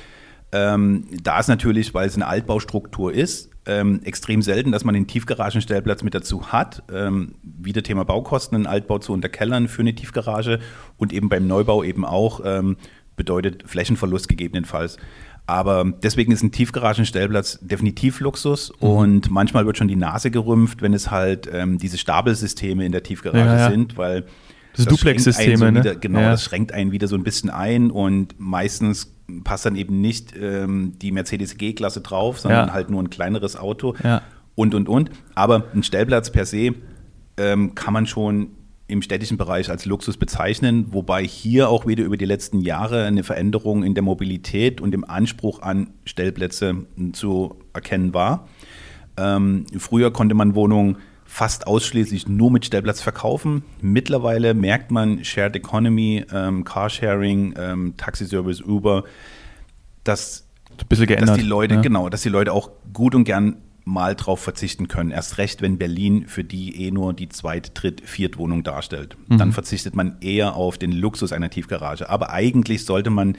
Ähm, 0.51 1.05
da 1.23 1.39
ist 1.39 1.47
natürlich, 1.47 1.93
weil 1.93 2.07
es 2.07 2.15
eine 2.15 2.27
Altbaustruktur 2.27 3.13
ist, 3.13 3.49
ähm, 3.69 4.01
extrem 4.03 4.41
selten, 4.41 4.71
dass 4.71 4.83
man 4.83 4.95
den 4.95 5.07
Tiefgaragenstellplatz 5.07 6.03
mit 6.03 6.15
dazu 6.15 6.51
hat. 6.51 6.83
Ähm, 6.91 7.35
wieder 7.43 7.83
Thema 7.83 8.03
Baukosten, 8.03 8.55
einen 8.55 8.67
Altbau 8.67 8.99
zu 8.99 9.13
unterkellern 9.13 9.67
für 9.67 9.81
eine 9.81 9.93
Tiefgarage 9.93 10.59
und 10.97 11.13
eben 11.13 11.29
beim 11.29 11.47
Neubau 11.47 11.83
eben 11.83 12.03
auch 12.05 12.41
ähm, 12.43 12.77
bedeutet 13.15 13.63
Flächenverlust 13.67 14.27
gegebenenfalls. 14.27 14.97
Aber 15.45 15.93
deswegen 16.03 16.31
ist 16.31 16.43
ein 16.43 16.51
Tiefgaragenstellplatz 16.51 17.59
definitiv 17.61 18.19
Luxus 18.19 18.71
mhm. 18.79 18.87
und 18.87 19.31
manchmal 19.31 19.65
wird 19.65 19.77
schon 19.77 19.87
die 19.87 19.95
Nase 19.95 20.31
gerümpft, 20.31 20.81
wenn 20.81 20.93
es 20.93 21.09
halt 21.09 21.49
ähm, 21.51 21.77
diese 21.77 21.97
Stabelsysteme 21.97 22.85
in 22.85 22.91
der 22.91 23.03
Tiefgarage 23.03 23.45
ja, 23.45 23.57
ja. 23.57 23.69
sind, 23.69 23.97
weil 23.97 24.25
das, 24.75 24.85
das 24.85 24.95
Duplex-Systeme, 24.95 25.57
so 25.57 25.71
ne? 25.71 25.97
genau, 25.99 26.19
ja. 26.19 26.31
das 26.31 26.43
schränkt 26.43 26.71
einen 26.71 26.91
wieder 26.91 27.07
so 27.07 27.15
ein 27.15 27.23
bisschen 27.23 27.49
ein 27.49 27.89
und 27.89 28.35
meistens 28.37 29.11
passt 29.43 29.65
dann 29.65 29.75
eben 29.75 30.01
nicht 30.01 30.33
ähm, 30.39 30.93
die 31.01 31.11
Mercedes 31.11 31.57
G-Klasse 31.57 32.01
drauf, 32.01 32.39
sondern 32.39 32.67
ja. 32.67 32.73
halt 32.73 32.89
nur 32.89 33.01
ein 33.01 33.09
kleineres 33.09 33.55
Auto 33.55 33.95
ja. 34.03 34.21
und, 34.55 34.75
und, 34.75 34.89
und. 34.89 35.11
Aber 35.35 35.65
ein 35.73 35.83
Stellplatz 35.83 36.31
per 36.31 36.45
se 36.45 36.73
ähm, 37.37 37.75
kann 37.75 37.93
man 37.93 38.05
schon 38.05 38.51
im 38.87 39.03
städtischen 39.03 39.37
Bereich 39.37 39.69
als 39.69 39.85
Luxus 39.85 40.17
bezeichnen, 40.17 40.87
wobei 40.89 41.23
hier 41.23 41.69
auch 41.69 41.85
wieder 41.85 42.03
über 42.03 42.17
die 42.17 42.25
letzten 42.25 42.59
Jahre 42.59 43.05
eine 43.05 43.23
Veränderung 43.23 43.83
in 43.83 43.93
der 43.93 44.03
Mobilität 44.03 44.81
und 44.81 44.95
im 44.95 45.03
Anspruch 45.07 45.61
an 45.61 45.91
Stellplätze 46.05 46.87
zu 47.13 47.55
erkennen 47.71 48.15
war. 48.15 48.47
Ähm, 49.15 49.65
früher 49.77 50.11
konnte 50.11 50.33
man 50.33 50.55
Wohnungen 50.55 50.97
fast 51.29 51.67
ausschließlich 51.67 52.27
nur 52.27 52.49
mit 52.49 52.65
Stellplatz 52.65 53.01
verkaufen. 53.01 53.63
Mittlerweile 53.81 54.55
merkt 54.55 54.89
man 54.89 55.23
Shared 55.23 55.55
Economy, 55.55 56.25
ähm, 56.33 56.63
Carsharing, 56.63 57.53
ähm, 57.55 57.93
Taxiservice, 57.97 58.61
Uber, 58.61 59.03
dass, 60.03 60.47
dass 60.89 61.37
die 61.37 61.43
Leute, 61.43 61.75
ja. 61.75 61.81
genau, 61.81 62.09
dass 62.09 62.23
die 62.23 62.29
Leute 62.29 62.51
auch 62.51 62.71
gut 62.91 63.13
und 63.13 63.25
gern 63.25 63.57
mal 63.85 64.15
drauf 64.15 64.39
verzichten 64.39 64.87
können. 64.87 65.11
Erst 65.11 65.37
recht, 65.37 65.61
wenn 65.61 65.77
Berlin 65.77 66.27
für 66.27 66.43
die 66.43 66.87
eh 66.87 66.91
nur 66.91 67.13
die 67.13 67.29
Zweit-, 67.29 67.71
Dritt-, 67.75 68.01
Viertwohnung 68.01 68.63
darstellt. 68.63 69.15
Mhm. 69.27 69.37
Dann 69.37 69.51
verzichtet 69.51 69.95
man 69.95 70.17
eher 70.21 70.55
auf 70.55 70.79
den 70.79 70.91
Luxus 70.91 71.31
einer 71.31 71.51
Tiefgarage. 71.51 72.09
Aber 72.09 72.31
eigentlich 72.31 72.85
sollte 72.85 73.11
man 73.11 73.37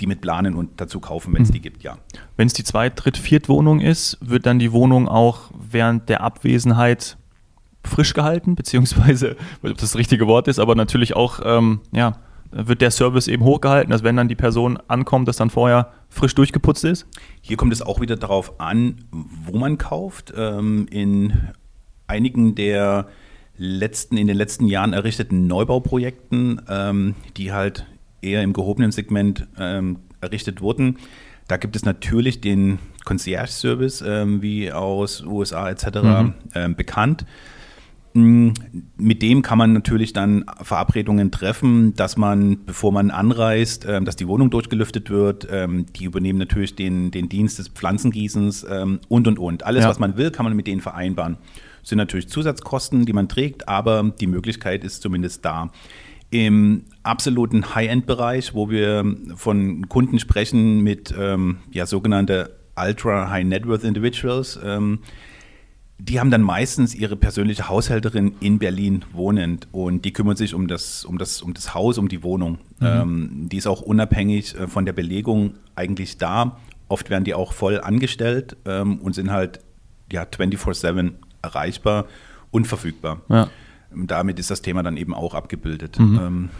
die 0.00 0.06
mit 0.06 0.20
planen 0.20 0.54
und 0.54 0.80
dazu 0.80 1.00
kaufen, 1.00 1.34
wenn 1.34 1.42
es 1.42 1.48
mhm. 1.48 1.54
die 1.54 1.60
gibt, 1.60 1.82
ja. 1.82 1.98
Wenn 2.36 2.46
es 2.46 2.52
die 2.52 2.64
Zweit-, 2.64 2.94
Dritt-, 2.96 3.16
Viertwohnung 3.16 3.80
ist, 3.80 4.18
wird 4.20 4.46
dann 4.46 4.58
die 4.58 4.72
Wohnung 4.72 5.08
auch 5.08 5.50
während 5.56 6.08
der 6.08 6.22
Abwesenheit 6.22 7.16
frisch 7.84 8.14
gehalten, 8.14 8.56
beziehungsweise, 8.56 9.36
ob 9.62 9.70
das 9.70 9.92
das 9.92 9.96
richtige 9.96 10.26
Wort 10.26 10.48
ist, 10.48 10.58
aber 10.58 10.74
natürlich 10.74 11.14
auch, 11.14 11.40
ähm, 11.44 11.80
ja, 11.92 12.18
wird 12.50 12.80
der 12.80 12.92
Service 12.92 13.26
eben 13.26 13.44
hochgehalten, 13.44 13.90
dass 13.90 14.04
wenn 14.04 14.16
dann 14.16 14.28
die 14.28 14.36
Person 14.36 14.78
ankommt, 14.86 15.26
dass 15.26 15.36
dann 15.36 15.50
vorher 15.50 15.92
frisch 16.08 16.34
durchgeputzt 16.34 16.84
ist? 16.84 17.06
Hier 17.40 17.56
kommt 17.56 17.72
es 17.72 17.82
auch 17.82 18.00
wieder 18.00 18.16
darauf 18.16 18.60
an, 18.60 19.04
wo 19.10 19.58
man 19.58 19.76
kauft. 19.76 20.32
Ähm, 20.36 20.86
in 20.90 21.32
einigen 22.06 22.54
der 22.54 23.08
letzten, 23.56 24.16
in 24.16 24.28
den 24.28 24.36
letzten 24.36 24.66
Jahren 24.66 24.92
errichteten 24.92 25.46
Neubauprojekten, 25.48 26.62
ähm, 26.68 27.14
die 27.36 27.52
halt 27.52 27.86
eher 28.24 28.42
im 28.42 28.52
gehobenen 28.52 28.92
Segment 28.92 29.46
ähm, 29.58 29.98
errichtet 30.20 30.60
wurden. 30.60 30.98
Da 31.46 31.56
gibt 31.58 31.76
es 31.76 31.84
natürlich 31.84 32.40
den 32.40 32.78
Concierge-Service, 33.04 34.02
ähm, 34.06 34.40
wie 34.40 34.72
aus 34.72 35.22
USA 35.24 35.70
etc. 35.70 36.02
Mhm. 36.02 36.34
Ähm, 36.54 36.74
bekannt. 36.74 37.26
Mm, 38.14 38.50
mit 38.96 39.22
dem 39.22 39.42
kann 39.42 39.58
man 39.58 39.72
natürlich 39.72 40.12
dann 40.12 40.44
Verabredungen 40.62 41.32
treffen, 41.32 41.94
dass 41.94 42.16
man, 42.16 42.64
bevor 42.64 42.92
man 42.92 43.10
anreist, 43.10 43.86
ähm, 43.86 44.04
dass 44.04 44.14
die 44.14 44.28
Wohnung 44.28 44.50
durchgelüftet 44.50 45.10
wird. 45.10 45.48
Ähm, 45.50 45.86
die 45.96 46.04
übernehmen 46.04 46.38
natürlich 46.38 46.76
den, 46.76 47.10
den 47.10 47.28
Dienst 47.28 47.58
des 47.58 47.68
Pflanzengießens 47.68 48.64
ähm, 48.70 49.00
und 49.08 49.26
und 49.26 49.38
und. 49.38 49.64
Alles, 49.64 49.82
ja. 49.82 49.90
was 49.90 49.98
man 49.98 50.16
will, 50.16 50.30
kann 50.30 50.44
man 50.44 50.54
mit 50.54 50.66
denen 50.68 50.80
vereinbaren. 50.80 51.36
Das 51.80 51.90
sind 51.90 51.98
natürlich 51.98 52.28
Zusatzkosten, 52.28 53.04
die 53.04 53.12
man 53.12 53.28
trägt, 53.28 53.68
aber 53.68 54.14
die 54.18 54.28
Möglichkeit 54.28 54.84
ist 54.84 55.02
zumindest 55.02 55.44
da. 55.44 55.70
Im 56.34 56.86
absoluten 57.04 57.76
High-End-Bereich, 57.76 58.54
wo 58.54 58.68
wir 58.68 59.04
von 59.36 59.88
Kunden 59.88 60.18
sprechen 60.18 60.80
mit 60.80 61.14
ähm, 61.16 61.58
ja, 61.70 61.86
sogenannte 61.86 62.56
Ultra 62.74 63.30
High 63.30 63.44
Net 63.44 63.68
Worth 63.68 63.84
Individuals, 63.84 64.58
ähm, 64.64 64.98
die 65.98 66.18
haben 66.18 66.32
dann 66.32 66.42
meistens 66.42 66.92
ihre 66.92 67.14
persönliche 67.14 67.68
Haushälterin 67.68 68.34
in 68.40 68.58
Berlin 68.58 69.04
wohnend 69.12 69.68
und 69.70 70.04
die 70.04 70.12
kümmert 70.12 70.36
sich 70.36 70.54
um 70.54 70.66
das, 70.66 71.04
um 71.04 71.18
das, 71.18 71.40
um 71.40 71.54
das 71.54 71.72
Haus, 71.72 71.98
um 71.98 72.08
die 72.08 72.24
Wohnung. 72.24 72.58
Mhm. 72.80 72.86
Ähm, 72.86 73.48
die 73.52 73.58
ist 73.58 73.68
auch 73.68 73.82
unabhängig 73.82 74.56
äh, 74.56 74.66
von 74.66 74.84
der 74.84 74.92
Belegung 74.92 75.54
eigentlich 75.76 76.18
da. 76.18 76.56
Oft 76.88 77.10
werden 77.10 77.22
die 77.22 77.34
auch 77.34 77.52
voll 77.52 77.80
angestellt 77.80 78.56
ähm, 78.64 78.98
und 78.98 79.14
sind 79.14 79.30
halt 79.30 79.60
ja 80.10 80.24
24-7 80.24 81.12
erreichbar 81.42 82.06
und 82.50 82.66
verfügbar. 82.66 83.20
Ja 83.28 83.48
damit 83.94 84.38
ist 84.38 84.50
das 84.50 84.62
Thema 84.62 84.82
dann 84.82 84.96
eben 84.96 85.14
auch 85.14 85.34
abgebildet. 85.34 85.98
Mhm. 85.98 86.20
Ähm, 86.22 86.50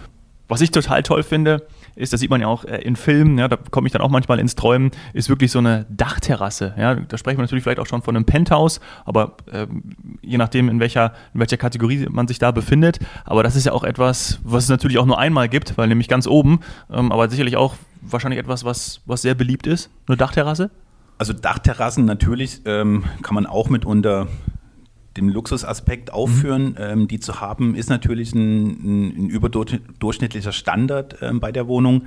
was 0.47 0.61
ich 0.61 0.71
total 0.71 1.03
toll 1.03 1.23
finde, 1.23 1.67
ist, 1.97 2.13
das 2.13 2.21
sieht 2.21 2.29
man 2.29 2.41
ja 2.41 2.49
auch 2.49 2.65
äh, 2.65 2.83
in 2.83 2.97
Filmen, 2.97 3.39
ja, 3.39 3.49
da 3.49 3.57
komme 3.57 3.87
ich 3.87 3.93
dann 3.93 4.03
auch 4.03 4.11
manchmal 4.11 4.39
ins 4.39 4.55
Träumen, 4.55 4.91
ist 5.15 5.29
wirklich 5.29 5.51
so 5.51 5.59
eine 5.59 5.87
Dachterrasse. 5.89 6.75
Ja, 6.77 6.97
da 6.97 7.17
sprechen 7.17 7.39
wir 7.39 7.43
natürlich 7.43 7.65
vielleicht 7.65 7.79
auch 7.79 7.87
schon 7.87 8.03
von 8.03 8.15
einem 8.15 8.27
Penthouse, 8.27 8.81
aber 9.07 9.37
ähm, 9.51 9.83
je 10.21 10.37
nachdem, 10.37 10.69
in 10.69 10.81
welcher, 10.81 11.15
in 11.33 11.41
welcher 11.41 11.57
Kategorie 11.57 12.07
man 12.11 12.29
sich 12.29 12.39
da 12.39 12.51
befindet. 12.51 12.99
Aber 13.25 13.43
das 13.43 13.57
ist 13.57 13.65
ja 13.65 13.73
auch 13.73 13.85
etwas, 13.85 14.41
was 14.45 14.65
es 14.65 14.71
natürlich 14.71 14.99
auch 14.99 15.07
nur 15.07 15.19
einmal 15.19 15.49
gibt, 15.49 15.79
weil 15.79 15.89
nämlich 15.89 16.09
ganz 16.09 16.27
oben, 16.27 16.61
ähm, 16.91 17.11
aber 17.11 17.31
sicherlich 17.31 17.57
auch 17.57 17.77
wahrscheinlich 18.03 18.39
etwas, 18.39 18.65
was, 18.65 19.01
was 19.07 19.23
sehr 19.23 19.35
beliebt 19.35 19.67
ist, 19.67 19.89
eine 20.07 20.19
Dachterrasse. 20.19 20.71
Also 21.17 21.33
Dachterrassen 21.33 22.05
natürlich 22.05 22.61
ähm, 22.67 23.05
kann 23.23 23.35
man 23.35 23.47
auch 23.47 23.71
mitunter 23.71 24.27
dem 25.17 25.29
Luxusaspekt 25.29 26.13
aufführen, 26.13 26.71
mhm. 26.71 26.77
ähm, 26.79 27.09
die 27.09 27.21
zu 27.21 27.41
haben, 27.41 27.75
ist 27.75 27.89
natürlich 27.89 28.35
ein, 28.35 29.17
ein, 29.17 29.29
überdurchschnittlicher 29.29 30.53
Standard 30.53 31.19
ähm, 31.23 31.41
bei 31.41 31.53
der 31.53 31.69
Wohnung. 31.69 32.05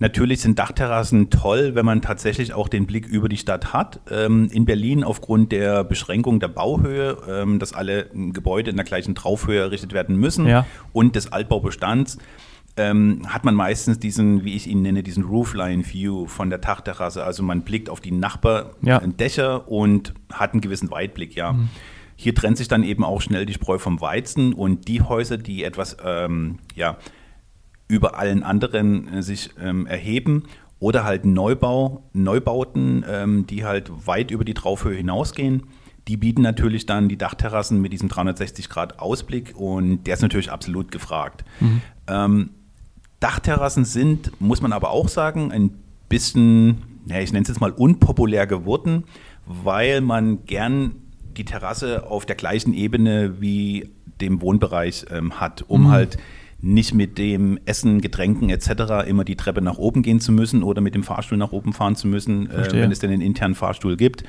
Natürlich 0.00 0.40
sind 0.40 0.58
Dachterrassen 0.58 1.28
toll, 1.28 1.74
wenn 1.74 1.84
man 1.84 2.02
tatsächlich 2.02 2.54
auch 2.54 2.68
den 2.68 2.86
Blick 2.86 3.06
über 3.06 3.28
die 3.28 3.36
Stadt 3.36 3.72
hat. 3.72 4.00
Ähm, 4.10 4.48
in 4.52 4.64
Berlin 4.64 5.02
aufgrund 5.02 5.50
der 5.50 5.82
Beschränkung 5.82 6.38
der 6.38 6.48
Bauhöhe, 6.48 7.16
ähm, 7.28 7.58
dass 7.58 7.72
alle 7.72 8.06
Gebäude 8.14 8.70
in 8.70 8.76
der 8.76 8.84
gleichen 8.84 9.16
Traufhöhe 9.16 9.60
errichtet 9.60 9.92
werden 9.92 10.16
müssen 10.16 10.46
ja. 10.46 10.66
und 10.92 11.16
des 11.16 11.32
Altbaubestands, 11.32 12.18
ähm, 12.76 13.22
hat 13.26 13.44
man 13.44 13.56
meistens 13.56 13.98
diesen, 13.98 14.44
wie 14.44 14.54
ich 14.54 14.68
ihn 14.68 14.82
nenne, 14.82 15.02
diesen 15.02 15.24
Roofline 15.24 15.84
View 15.84 16.26
von 16.26 16.48
der 16.48 16.60
Dachterrasse. 16.60 17.24
Also 17.24 17.42
man 17.42 17.62
blickt 17.62 17.90
auf 17.90 18.00
die 18.00 18.12
Nachbardächer 18.12 19.42
ja. 19.42 19.56
und 19.56 20.14
hat 20.32 20.52
einen 20.52 20.60
gewissen 20.60 20.92
Weitblick, 20.92 21.34
ja. 21.34 21.54
Mhm. 21.54 21.68
Hier 22.20 22.34
trennt 22.34 22.58
sich 22.58 22.66
dann 22.66 22.82
eben 22.82 23.04
auch 23.04 23.20
schnell 23.20 23.46
die 23.46 23.52
Spreu 23.52 23.78
vom 23.78 24.00
Weizen 24.00 24.52
und 24.52 24.88
die 24.88 25.02
Häuser, 25.02 25.38
die 25.38 25.62
etwas 25.62 25.96
ähm, 26.04 26.58
ja, 26.74 26.96
über 27.86 28.18
allen 28.18 28.42
anderen 28.42 29.06
äh, 29.06 29.22
sich 29.22 29.50
ähm, 29.60 29.86
erheben 29.86 30.42
oder 30.80 31.04
halt 31.04 31.24
Neubau, 31.24 32.02
Neubauten, 32.12 33.04
ähm, 33.08 33.46
die 33.46 33.64
halt 33.64 33.92
weit 34.04 34.32
über 34.32 34.44
die 34.44 34.54
Traufhöhe 34.54 34.96
hinausgehen, 34.96 35.62
die 36.08 36.16
bieten 36.16 36.42
natürlich 36.42 36.86
dann 36.86 37.08
die 37.08 37.16
Dachterrassen 37.16 37.80
mit 37.80 37.92
diesem 37.92 38.08
360-Grad-Ausblick 38.08 39.54
und 39.54 40.02
der 40.02 40.14
ist 40.14 40.22
natürlich 40.22 40.50
absolut 40.50 40.90
gefragt. 40.90 41.44
Mhm. 41.60 41.82
Ähm, 42.08 42.50
Dachterrassen 43.20 43.84
sind, 43.84 44.40
muss 44.40 44.60
man 44.60 44.72
aber 44.72 44.90
auch 44.90 45.06
sagen, 45.06 45.52
ein 45.52 45.70
bisschen, 46.08 46.82
ja, 47.06 47.20
ich 47.20 47.32
nenne 47.32 47.42
es 47.42 47.48
jetzt 47.48 47.60
mal 47.60 47.70
unpopulär 47.70 48.48
geworden, 48.48 49.04
weil 49.46 50.00
man 50.00 50.46
gern 50.46 50.96
die 51.36 51.44
Terrasse 51.44 52.06
auf 52.10 52.26
der 52.26 52.36
gleichen 52.36 52.74
Ebene 52.74 53.40
wie 53.40 53.90
dem 54.20 54.40
Wohnbereich 54.40 55.06
ähm, 55.10 55.40
hat, 55.40 55.64
um 55.68 55.84
mhm. 55.84 55.90
halt 55.90 56.18
nicht 56.60 56.92
mit 56.92 57.18
dem 57.18 57.58
Essen, 57.66 58.00
Getränken 58.00 58.50
etc. 58.50 59.06
immer 59.06 59.24
die 59.24 59.36
Treppe 59.36 59.62
nach 59.62 59.78
oben 59.78 60.02
gehen 60.02 60.20
zu 60.20 60.32
müssen 60.32 60.62
oder 60.62 60.80
mit 60.80 60.94
dem 60.94 61.04
Fahrstuhl 61.04 61.38
nach 61.38 61.52
oben 61.52 61.72
fahren 61.72 61.94
zu 61.94 62.08
müssen, 62.08 62.50
äh, 62.50 62.68
wenn 62.72 62.90
es 62.90 62.98
denn 62.98 63.10
einen 63.10 63.22
internen 63.22 63.54
Fahrstuhl 63.54 63.96
gibt. 63.96 64.24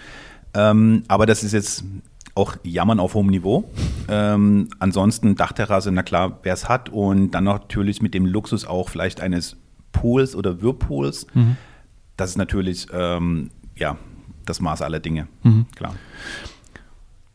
Ähm, 0.53 1.03
aber 1.07 1.25
das 1.25 1.43
ist 1.43 1.53
jetzt 1.53 1.83
auch 2.35 2.55
Jammern 2.63 2.99
auf 2.99 3.15
hohem 3.15 3.27
Niveau. 3.27 3.69
Ähm, 4.07 4.69
ansonsten 4.79 5.35
Dachterrasse, 5.35 5.91
na 5.91 6.03
klar, 6.03 6.39
wer 6.43 6.53
es 6.53 6.69
hat 6.69 6.89
und 6.89 7.31
dann 7.31 7.43
natürlich 7.45 8.01
mit 8.01 8.13
dem 8.13 8.25
Luxus 8.25 8.65
auch 8.65 8.89
vielleicht 8.89 9.21
eines 9.21 9.57
Pools 9.91 10.35
oder 10.35 10.61
Whirlpools. 10.61 11.27
Mhm. 11.33 11.57
Das 12.15 12.31
ist 12.31 12.37
natürlich 12.37 12.87
ähm, 12.93 13.49
ja 13.75 13.97
das 14.45 14.61
Maß 14.61 14.81
aller 14.81 14.99
Dinge, 14.99 15.27
mhm. 15.43 15.65
klar. 15.75 15.95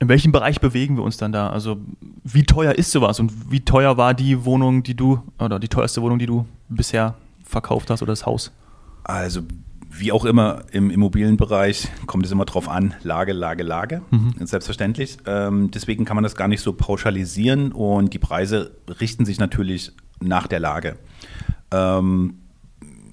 In 0.04 0.08
welchem 0.08 0.32
Bereich 0.32 0.60
bewegen 0.60 0.98
wir 0.98 1.02
uns 1.02 1.16
dann 1.16 1.32
da? 1.32 1.48
Also 1.48 1.78
wie 2.24 2.42
teuer 2.42 2.72
ist 2.74 2.90
sowas 2.90 3.20
und 3.20 3.50
wie 3.50 3.60
teuer 3.60 3.96
war 3.96 4.12
die 4.12 4.44
Wohnung, 4.44 4.82
die 4.82 4.94
du, 4.94 5.22
oder 5.38 5.58
die 5.58 5.68
teuerste 5.68 6.02
Wohnung, 6.02 6.18
die 6.18 6.26
du 6.26 6.44
bisher 6.68 7.14
verkauft 7.42 7.88
hast 7.88 8.02
oder 8.02 8.12
das 8.12 8.26
Haus? 8.26 8.52
Also 9.02 9.40
wie 9.88 10.12
auch 10.12 10.26
immer 10.26 10.64
im 10.72 10.90
Immobilienbereich 10.90 11.88
kommt 12.06 12.26
es 12.26 12.32
immer 12.32 12.44
drauf 12.44 12.68
an, 12.68 12.92
Lage, 13.02 13.32
Lage, 13.32 13.62
Lage, 13.62 14.02
mhm. 14.10 14.34
selbstverständlich. 14.40 15.16
Ähm, 15.24 15.70
deswegen 15.70 16.04
kann 16.04 16.16
man 16.16 16.24
das 16.24 16.36
gar 16.36 16.48
nicht 16.48 16.60
so 16.60 16.74
pauschalisieren 16.74 17.72
und 17.72 18.12
die 18.12 18.18
Preise 18.18 18.72
richten 19.00 19.24
sich 19.24 19.38
natürlich 19.38 19.92
nach 20.20 20.46
der 20.48 20.60
Lage. 20.60 20.98
Ähm, 21.70 22.40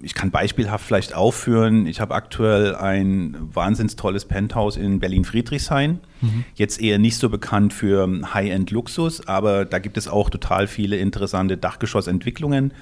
ich 0.03 0.13
kann 0.13 0.31
beispielhaft 0.31 0.85
vielleicht 0.85 1.13
aufführen, 1.13 1.85
ich 1.85 2.01
habe 2.01 2.13
aktuell 2.13 2.75
ein 2.75 3.35
wahnsinns 3.53 3.95
tolles 3.95 4.25
Penthouse 4.25 4.77
in 4.77 4.99
Berlin-Friedrichshain. 4.99 5.99
Mhm. 6.21 6.45
Jetzt 6.55 6.81
eher 6.81 6.97
nicht 6.97 7.17
so 7.17 7.29
bekannt 7.29 7.73
für 7.73 8.07
High-End-Luxus, 8.33 9.27
aber 9.27 9.65
da 9.65 9.79
gibt 9.79 9.97
es 9.97 10.07
auch 10.07 10.29
total 10.29 10.67
viele 10.67 10.97
interessante 10.97 11.57
Dachgeschossentwicklungen. 11.57 12.73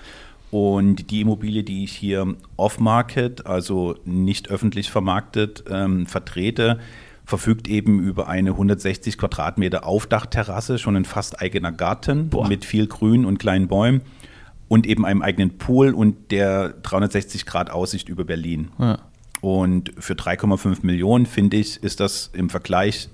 Und 0.51 1.11
die 1.11 1.21
Immobilie, 1.21 1.63
die 1.63 1.83
ich 1.83 1.91
hier 1.91 2.35
off-market, 2.57 3.45
also 3.45 3.95
nicht 4.05 4.49
öffentlich 4.49 4.89
vermarktet, 4.89 5.63
ähm, 5.69 6.07
vertrete, 6.07 6.79
verfügt 7.25 7.67
eben 7.67 7.99
über 7.99 8.27
eine 8.27 8.51
160 8.51 9.19
Quadratmeter 9.19 9.85
Aufdachterrasse, 9.85 10.79
schon 10.79 10.95
ein 10.95 11.05
fast 11.05 11.39
eigener 11.39 11.71
Garten 11.71 12.29
Boah. 12.29 12.47
mit 12.47 12.65
viel 12.65 12.87
Grün 12.87 13.25
und 13.25 13.37
kleinen 13.37 13.67
Bäumen 13.67 14.01
und 14.69 14.87
eben 14.87 15.05
einem 15.05 15.21
eigenen 15.21 15.57
Pool 15.57 15.93
und 15.93 16.31
der 16.31 16.69
360 16.69 17.45
Grad 17.45 17.69
Aussicht 17.69 18.07
über 18.07 18.23
Berlin. 18.23 18.69
Ja. 18.77 18.99
Und 19.41 19.91
für 19.97 20.13
3,5 20.13 20.85
Millionen, 20.85 21.25
finde 21.25 21.57
ich, 21.57 21.83
ist 21.83 21.99
das 21.99 22.29
im 22.33 22.49
Vergleich 22.49 23.09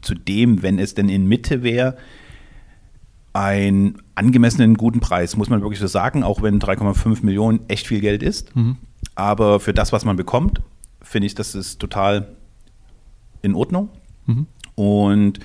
zu 0.00 0.14
dem, 0.14 0.62
wenn 0.62 0.78
es 0.78 0.94
denn 0.94 1.08
in 1.08 1.26
Mitte 1.26 1.62
wäre, 1.62 1.96
ein 3.34 3.98
angemessenen 4.14 4.76
guten 4.76 5.00
Preis, 5.00 5.36
muss 5.36 5.48
man 5.48 5.62
wirklich 5.62 5.80
so 5.80 5.86
sagen, 5.86 6.22
auch 6.22 6.42
wenn 6.42 6.58
3,5 6.58 7.24
Millionen 7.24 7.60
echt 7.68 7.86
viel 7.86 8.00
Geld 8.00 8.22
ist. 8.22 8.54
Mhm. 8.56 8.76
Aber 9.14 9.60
für 9.60 9.72
das, 9.72 9.92
was 9.92 10.04
man 10.04 10.16
bekommt, 10.16 10.60
finde 11.00 11.26
ich, 11.26 11.34
das 11.34 11.54
ist 11.54 11.78
total 11.80 12.34
in 13.42 13.54
Ordnung. 13.54 13.90
Mhm. 14.26 14.46
Und 14.74 15.40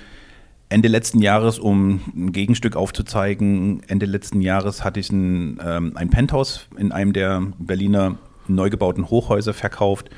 Ende 0.70 0.88
letzten 0.88 1.20
Jahres, 1.20 1.58
um 1.58 2.00
ein 2.14 2.32
Gegenstück 2.32 2.76
aufzuzeigen, 2.76 3.82
Ende 3.86 4.06
letzten 4.06 4.40
Jahres 4.42 4.84
hatte 4.84 5.00
ich 5.00 5.10
ein, 5.10 5.58
ähm, 5.64 5.92
ein 5.96 6.10
Penthouse 6.10 6.66
in 6.76 6.92
einem 6.92 7.12
der 7.12 7.42
Berliner 7.58 8.18
neu 8.48 8.68
gebauten 8.68 9.08
Hochhäuser 9.08 9.54
verkauft. 9.54 10.10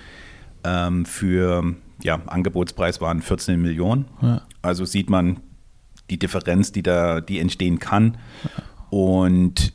Ähm, 0.64 1.06
für 1.06 1.76
ja, 2.02 2.20
Angebotspreis 2.26 3.00
waren 3.00 3.22
14 3.22 3.60
Millionen. 3.60 4.06
Ja. 4.22 4.42
Also 4.62 4.84
sieht 4.84 5.08
man 5.08 5.40
die 6.10 6.18
Differenz, 6.18 6.72
die 6.72 6.82
da, 6.82 7.20
die 7.20 7.38
entstehen 7.38 7.78
kann. 7.78 8.18
Ja. 8.42 8.50
Und 8.90 9.72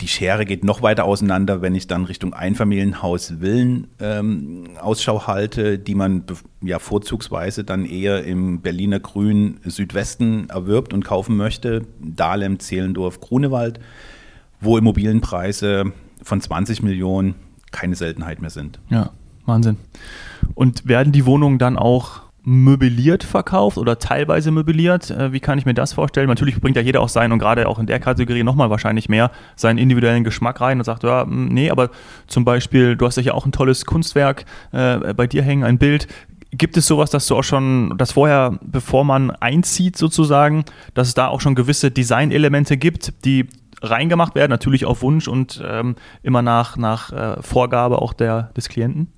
die 0.00 0.08
Schere 0.08 0.44
geht 0.44 0.64
noch 0.64 0.82
weiter 0.82 1.04
auseinander, 1.04 1.62
wenn 1.62 1.74
ich 1.74 1.86
dann 1.86 2.04
Richtung 2.04 2.32
Einfamilienhaus 2.32 3.34
Villen 3.40 3.88
ähm, 4.00 4.64
Ausschau 4.80 5.26
halte, 5.26 5.78
die 5.78 5.94
man 5.94 6.24
ja 6.62 6.78
vorzugsweise 6.78 7.64
dann 7.64 7.84
eher 7.84 8.24
im 8.24 8.60
Berliner 8.60 9.00
Grün 9.00 9.58
Südwesten 9.64 10.48
erwirbt 10.48 10.94
und 10.94 11.04
kaufen 11.04 11.36
möchte. 11.36 11.86
Dahlem, 12.00 12.58
Zehlendorf, 12.58 13.20
Grunewald, 13.20 13.80
wo 14.60 14.78
Immobilienpreise 14.78 15.92
von 16.22 16.40
20 16.40 16.82
Millionen 16.82 17.34
keine 17.70 17.94
Seltenheit 17.94 18.40
mehr 18.40 18.50
sind. 18.50 18.80
Ja, 18.88 19.10
Wahnsinn. 19.44 19.76
Und 20.54 20.86
werden 20.88 21.12
die 21.12 21.26
Wohnungen 21.26 21.58
dann 21.58 21.76
auch 21.76 22.22
möbliert 22.42 23.22
verkauft 23.22 23.78
oder 23.78 23.98
teilweise 23.98 24.50
möbliert. 24.50 25.10
Äh, 25.10 25.32
wie 25.32 25.40
kann 25.40 25.58
ich 25.58 25.66
mir 25.66 25.74
das 25.74 25.92
vorstellen? 25.92 26.28
Natürlich 26.28 26.60
bringt 26.60 26.76
ja 26.76 26.82
jeder 26.82 27.00
auch 27.00 27.08
sein 27.08 27.32
und 27.32 27.38
gerade 27.38 27.68
auch 27.68 27.78
in 27.78 27.86
der 27.86 28.00
Kategorie 28.00 28.42
nochmal 28.42 28.70
wahrscheinlich 28.70 29.08
mehr 29.08 29.30
seinen 29.56 29.78
individuellen 29.78 30.24
Geschmack 30.24 30.60
rein 30.60 30.78
und 30.78 30.84
sagt, 30.84 31.02
ja, 31.02 31.22
hm, 31.22 31.48
nee, 31.48 31.70
aber 31.70 31.90
zum 32.26 32.44
Beispiel, 32.44 32.96
du 32.96 33.06
hast 33.06 33.16
ja 33.16 33.34
auch 33.34 33.46
ein 33.46 33.52
tolles 33.52 33.84
Kunstwerk 33.84 34.44
äh, 34.72 35.14
bei 35.14 35.26
dir 35.26 35.42
hängen, 35.42 35.64
ein 35.64 35.78
Bild. 35.78 36.08
Gibt 36.52 36.76
es 36.76 36.86
sowas, 36.86 37.10
dass 37.10 37.26
du 37.28 37.36
auch 37.36 37.44
schon, 37.44 37.96
dass 37.96 38.12
vorher, 38.12 38.58
bevor 38.62 39.04
man 39.04 39.30
einzieht 39.30 39.96
sozusagen, 39.96 40.64
dass 40.94 41.08
es 41.08 41.14
da 41.14 41.28
auch 41.28 41.40
schon 41.40 41.54
gewisse 41.54 41.92
Designelemente 41.92 42.76
gibt, 42.76 43.24
die 43.24 43.46
reingemacht 43.82 44.34
werden, 44.34 44.50
natürlich 44.50 44.84
auf 44.84 45.02
Wunsch 45.02 45.28
und 45.28 45.62
ähm, 45.64 45.94
immer 46.22 46.42
nach, 46.42 46.76
nach 46.76 47.12
äh, 47.12 47.42
Vorgabe 47.42 48.02
auch 48.02 48.12
der, 48.12 48.50
des 48.56 48.68
Klienten? 48.68 49.12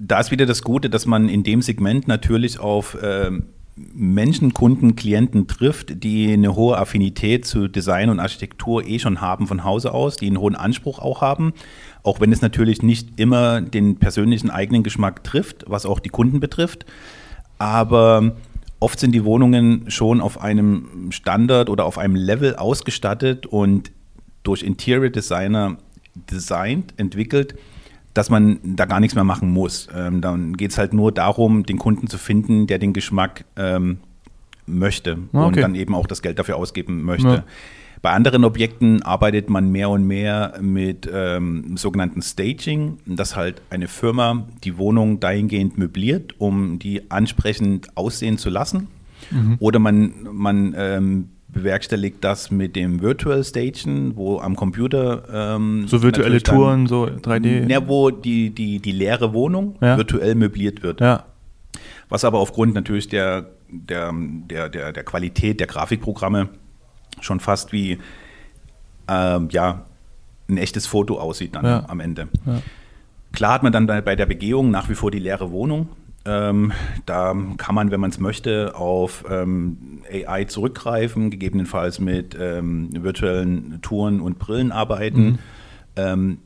Da 0.00 0.18
ist 0.18 0.30
wieder 0.30 0.46
das 0.46 0.62
Gute, 0.62 0.88
dass 0.88 1.06
man 1.06 1.28
in 1.28 1.42
dem 1.42 1.60
Segment 1.60 2.08
natürlich 2.08 2.58
auf 2.58 2.96
ähm, 3.02 3.44
Menschen, 3.76 4.54
Kunden, 4.54 4.96
Klienten 4.96 5.46
trifft, 5.46 6.02
die 6.02 6.32
eine 6.32 6.54
hohe 6.54 6.78
Affinität 6.78 7.44
zu 7.46 7.68
Design 7.68 8.08
und 8.08 8.18
Architektur 8.18 8.84
eh 8.86 8.98
schon 8.98 9.20
haben 9.20 9.46
von 9.46 9.62
Hause 9.62 9.92
aus, 9.92 10.16
die 10.16 10.26
einen 10.26 10.40
hohen 10.40 10.56
Anspruch 10.56 10.98
auch 10.98 11.20
haben, 11.20 11.52
auch 12.02 12.20
wenn 12.20 12.32
es 12.32 12.40
natürlich 12.40 12.82
nicht 12.82 13.20
immer 13.20 13.60
den 13.60 13.96
persönlichen 13.96 14.50
eigenen 14.50 14.82
Geschmack 14.82 15.22
trifft, 15.22 15.64
was 15.66 15.86
auch 15.86 16.00
die 16.00 16.08
Kunden 16.08 16.40
betrifft. 16.40 16.86
Aber 17.58 18.36
oft 18.80 18.98
sind 18.98 19.12
die 19.12 19.24
Wohnungen 19.24 19.90
schon 19.90 20.22
auf 20.22 20.40
einem 20.40 21.10
Standard 21.10 21.68
oder 21.68 21.84
auf 21.84 21.98
einem 21.98 22.16
Level 22.16 22.56
ausgestattet 22.56 23.46
und 23.46 23.92
durch 24.42 24.62
Interior 24.62 25.10
Designer 25.10 25.76
designt, 26.14 26.94
entwickelt, 26.96 27.54
dass 28.14 28.30
man 28.30 28.58
da 28.62 28.86
gar 28.86 29.00
nichts 29.00 29.14
mehr 29.14 29.24
machen 29.24 29.50
muss. 29.50 29.88
Ähm, 29.94 30.20
dann 30.20 30.56
geht 30.56 30.72
es 30.72 30.78
halt 30.78 30.92
nur 30.92 31.12
darum, 31.12 31.64
den 31.64 31.78
Kunden 31.78 32.08
zu 32.08 32.18
finden, 32.18 32.66
der 32.66 32.78
den 32.78 32.92
Geschmack 32.92 33.44
ähm, 33.56 33.98
möchte 34.66 35.18
ah, 35.32 35.46
okay. 35.46 35.46
und 35.46 35.56
dann 35.60 35.74
eben 35.74 35.94
auch 35.94 36.06
das 36.06 36.22
Geld 36.22 36.38
dafür 36.38 36.56
ausgeben 36.56 37.02
möchte. 37.02 37.28
Ja. 37.28 37.44
Bei 38.02 38.12
anderen 38.12 38.44
Objekten 38.44 39.02
arbeitet 39.02 39.50
man 39.50 39.70
mehr 39.70 39.90
und 39.90 40.06
mehr 40.06 40.54
mit 40.60 41.08
ähm, 41.12 41.76
sogenannten 41.76 42.22
Staging, 42.22 42.96
dass 43.04 43.36
halt 43.36 43.60
eine 43.68 43.88
Firma 43.88 44.46
die 44.64 44.78
Wohnung 44.78 45.20
dahingehend 45.20 45.76
möbliert, 45.76 46.34
um 46.38 46.78
die 46.78 47.10
ansprechend 47.10 47.94
aussehen 47.98 48.38
zu 48.38 48.48
lassen. 48.48 48.88
Mhm. 49.30 49.56
Oder 49.58 49.78
man, 49.80 50.14
man 50.32 50.74
ähm, 50.78 51.28
bewerkstelligt 51.52 52.22
das 52.22 52.50
mit 52.50 52.76
dem 52.76 53.00
Virtual 53.00 53.42
Station, 53.44 54.16
wo 54.16 54.38
am 54.38 54.56
Computer 54.56 55.22
ähm, 55.56 55.86
so 55.88 56.02
virtuelle 56.02 56.42
Touren, 56.42 56.86
so 56.86 57.04
3D. 57.04 57.68
Ja, 57.68 57.86
wo 57.88 58.10
die, 58.10 58.50
die, 58.50 58.78
die 58.78 58.92
leere 58.92 59.32
Wohnung 59.32 59.76
ja. 59.80 59.96
virtuell 59.96 60.34
möbliert 60.34 60.82
wird. 60.82 61.00
Ja. 61.00 61.24
Was 62.08 62.24
aber 62.24 62.38
aufgrund 62.38 62.74
natürlich 62.74 63.08
der, 63.08 63.46
der, 63.68 64.12
der, 64.14 64.68
der, 64.68 64.92
der 64.92 65.04
Qualität 65.04 65.60
der 65.60 65.66
Grafikprogramme 65.66 66.48
schon 67.20 67.40
fast 67.40 67.72
wie 67.72 67.98
ähm, 69.08 69.48
ja, 69.50 69.84
ein 70.48 70.56
echtes 70.56 70.86
Foto 70.86 71.18
aussieht 71.18 71.54
dann 71.54 71.64
ja. 71.64 71.84
am 71.88 72.00
Ende. 72.00 72.28
Ja. 72.46 72.62
Klar 73.32 73.52
hat 73.54 73.62
man 73.62 73.72
dann 73.72 73.86
bei 73.86 74.16
der 74.16 74.26
Begehung 74.26 74.70
nach 74.70 74.88
wie 74.88 74.94
vor 74.94 75.12
die 75.12 75.20
leere 75.20 75.52
Wohnung, 75.52 75.88
ähm, 76.24 76.72
da 77.06 77.34
kann 77.56 77.74
man, 77.74 77.90
wenn 77.90 78.00
man 78.00 78.10
es 78.10 78.20
möchte, 78.20 78.76
auf 78.76 79.24
ähm, 79.30 80.02
AI 80.10 80.44
zurückgreifen, 80.44 81.30
gegebenenfalls 81.30 81.98
mit 81.98 82.36
ähm, 82.38 82.90
virtuellen 82.92 83.80
Touren 83.80 84.20
und 84.20 84.38
Brillen 84.38 84.70
arbeiten. 84.70 85.22
Mhm. 85.22 85.38
Ähm, 85.96 86.38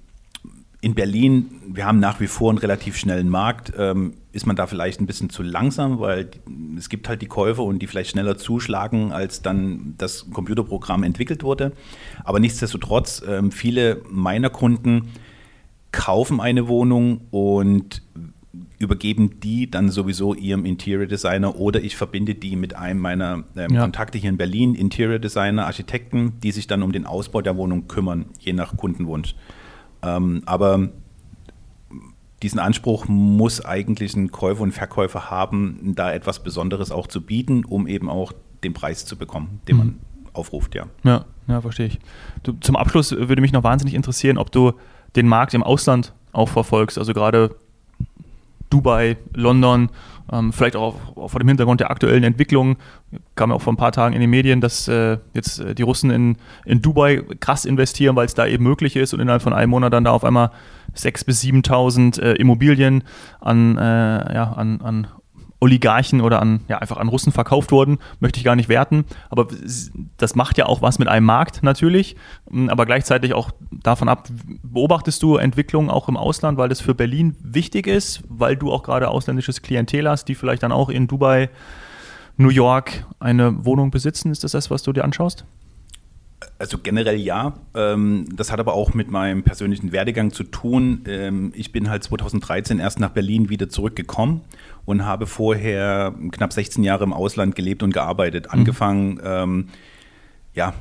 in 0.81 0.95
Berlin, 0.95 1.63
wir 1.67 1.87
haben 1.87 1.99
nach 1.99 2.21
wie 2.21 2.27
vor 2.27 2.51
einen 2.51 2.59
relativ 2.59 2.97
schnellen 2.97 3.31
Markt, 3.31 3.73
ähm, 3.77 4.15
ist 4.33 4.47
man 4.47 4.55
da 4.55 4.67
vielleicht 4.67 5.01
ein 5.01 5.07
bisschen 5.07 5.31
zu 5.31 5.43
langsam, 5.43 5.99
weil 5.99 6.29
es 6.77 6.89
gibt 6.89 7.09
halt 7.09 7.23
die 7.23 7.27
Käufer 7.27 7.63
und 7.63 7.81
die 7.81 7.87
vielleicht 7.87 8.11
schneller 8.11 8.37
zuschlagen, 8.37 9.11
als 9.11 9.41
dann 9.41 9.95
das 9.97 10.31
Computerprogramm 10.31 11.03
entwickelt 11.03 11.43
wurde. 11.43 11.73
Aber 12.23 12.39
nichtsdestotrotz, 12.39 13.23
ähm, 13.27 13.51
viele 13.51 14.03
meiner 14.11 14.51
Kunden 14.51 15.09
kaufen 15.91 16.41
eine 16.41 16.69
Wohnung 16.69 17.23
und 17.31 18.03
übergeben 18.85 19.41
die 19.41 19.71
dann 19.71 19.91
sowieso 19.91 20.35
ihrem 20.35 20.65
Interior 20.65 21.07
Designer 21.07 21.57
oder 21.57 21.83
ich 21.83 21.97
verbinde 21.97 22.35
die 22.35 22.57
mit 22.57 22.77
einem 22.77 23.01
meiner 23.01 23.45
ähm, 23.57 23.75
ja. 23.75 23.81
Kontakte 23.83 24.19
hier 24.19 24.31
in 24.31 24.37
Berlin, 24.37 24.75
Interior 24.75 25.19
Designer, 25.19 25.67
Architekten, 25.67 26.41
die 26.43 26.53
sich 26.53 26.67
dann 26.67 26.83
um 26.83 26.93
den 26.93 27.07
Ausbau 27.07 27.43
der 27.43 27.57
Wohnung 27.57 27.89
kümmern, 27.89 28.27
je 28.39 28.53
nach 28.53 28.77
Kundenwunsch. 28.77 29.35
Ähm, 30.03 30.43
aber 30.47 30.91
diesen 32.43 32.59
Anspruch 32.59 33.07
muss 33.09 33.65
eigentlich 33.65 34.15
ein 34.15 34.31
Käufer 34.31 34.63
und 34.63 34.73
Verkäufer 34.73 35.31
haben, 35.31 35.95
da 35.97 36.13
etwas 36.13 36.43
Besonderes 36.43 36.91
auch 36.91 37.07
zu 37.07 37.23
bieten, 37.23 37.65
um 37.65 37.87
eben 37.87 38.11
auch 38.11 38.33
den 38.63 38.75
Preis 38.75 39.07
zu 39.07 39.17
bekommen, 39.17 39.61
den 39.67 39.77
mhm. 39.77 39.79
man 39.79 39.99
aufruft, 40.35 40.75
ja. 40.75 40.87
Ja, 41.05 41.25
ja, 41.49 41.61
verstehe 41.61 41.87
ich. 41.87 42.01
Du, 42.43 42.53
zum 42.61 42.77
Abschluss 42.77 43.13
würde 43.13 43.41
mich 43.41 43.53
noch 43.53 43.63
wahnsinnig 43.63 43.95
interessieren, 43.95 44.37
ob 44.37 44.53
du 44.53 44.73
den 45.17 45.29
Markt 45.29 45.55
im 45.55 45.63
Ausland 45.63 46.13
auch 46.33 46.49
verfolgst, 46.49 46.99
also 46.99 47.15
gerade 47.15 47.57
Dubai, 48.75 49.17
London, 49.35 49.89
ähm, 50.33 50.53
vielleicht 50.53 50.75
auch, 50.75 50.97
vor 51.15 51.39
dem 51.39 51.47
Hintergrund 51.47 51.79
der 51.79 51.93
aktuellen 51.93 52.25
Entwicklung, 52.25 52.77
kam 53.37 53.51
ja 53.51 53.57
auch 53.57 53.63
vor 53.63 53.73
ein 53.73 53.77
paar 53.77 53.93
Tagen 53.93 54.15
in 54.15 54.21
den 54.21 54.31
Medien, 54.31 54.61
dass 54.61 54.89
äh, 54.89 55.19
jetzt 55.33 55.61
äh, 55.61 55.77
die 55.77 55.83
Russen 55.83 56.11
in, 56.11 56.37
in 56.65 56.83
Dubai 56.83 57.23
krass 57.39 57.67
investieren, 57.67 58.17
weil 58.17 58.27
es 58.27 58.35
da 58.35 58.47
eben 58.47 58.65
möglich 58.65 58.97
ist 58.97 59.15
und 59.15 59.21
innerhalb 59.21 59.43
von 59.43 59.53
einem 59.53 59.71
Monat 59.71 59.93
dann 59.93 60.03
da 60.03 60.11
auf 60.11 60.25
einmal 60.25 60.51
6.000 60.97 61.27
bis 61.27 61.43
7.000 61.45 62.21
äh, 62.21 62.33
Immobilien 62.33 63.05
an, 63.41 63.79
äh, 63.79 64.35
ja, 64.35 64.53
an, 64.57 64.81
an 64.81 65.07
Oligarchen 65.65 66.21
oder 66.21 66.43
an, 66.43 66.61
ja, 66.69 66.77
einfach 66.77 66.99
an 66.99 67.09
Russen 67.09 67.33
verkauft 67.33 67.73
wurden, 67.73 67.99
möchte 68.21 68.39
ich 68.39 68.45
gar 68.45 68.55
nicht 68.55 68.69
werten. 68.69 69.07
Aber 69.31 69.49
das 70.19 70.35
macht 70.35 70.59
ja 70.59 70.67
auch 70.67 70.83
was 70.83 70.99
mit 70.99 71.09
einem 71.09 71.25
Markt 71.25 71.63
natürlich. 71.63 72.17
Hm, 72.51 72.69
aber 72.69 72.85
gleichzeitig 72.85 73.33
auch 73.33 73.51
davon 73.71 74.11
ab, 74.11 74.29
beobachtest 74.63 75.23
du 75.23 75.37
Entwicklungen 75.37 75.89
auch 75.89 76.07
im 76.09 76.19
Ausland, 76.19 76.59
weil 76.59 76.69
das 76.69 76.83
für 76.83 76.95
Berlin 76.95 77.35
wichtig 77.43 77.87
ist, 77.87 78.23
weil 78.29 78.57
du 78.57 78.71
auch 78.71 78.83
gerade 78.83 79.09
ausländisches 79.09 79.63
Klientel 79.63 80.07
hast, 80.07 80.27
die 80.27 80.35
vielleicht 80.35 80.63
dann 80.63 80.73
auch 80.73 80.91
in 80.91 81.07
Dubai, 81.07 81.49
New 82.37 82.51
York 82.51 83.07
eine 83.19 83.65
Wohnung 83.65 83.91
besitzen. 83.91 84.31
Ist 84.33 84.45
das 84.45 84.53
das, 84.53 84.71
was 84.71 84.83
du 84.83 84.93
dir 84.93 85.05
anschaust? 85.05 85.47
Also 86.59 86.79
generell 86.79 87.17
ja. 87.17 87.55
Ähm, 87.75 88.27
das 88.35 88.53
hat 88.53 88.61
aber 88.61 88.75
auch 88.75 88.95
mit 88.95 89.11
meinem 89.11 89.43
persönlichen 89.43 89.93
Werdegang 89.93 90.33
zu 90.33 90.45
tun. 90.45 91.03
Ähm, 91.07 91.53
ich 91.55 91.73
bin 91.73 91.91
halt 91.91 92.05
2013 92.05 92.79
erst 92.79 93.01
nach 93.01 93.11
Berlin 93.11 93.49
wieder 93.49 93.69
zurückgekommen 93.69 94.43
und 94.85 95.05
habe 95.05 95.27
vorher 95.27 96.15
knapp 96.33 96.53
16 96.53 96.85
Jahre 96.85 97.05
im 97.05 97.13
Ausland 97.13 97.55
gelebt 97.55 97.83
und 97.83 97.93
gearbeitet. 97.93 98.47
Mhm. 98.47 98.59
Angefangen, 98.59 99.21
ähm, 99.25 99.69
ja, 100.55 100.75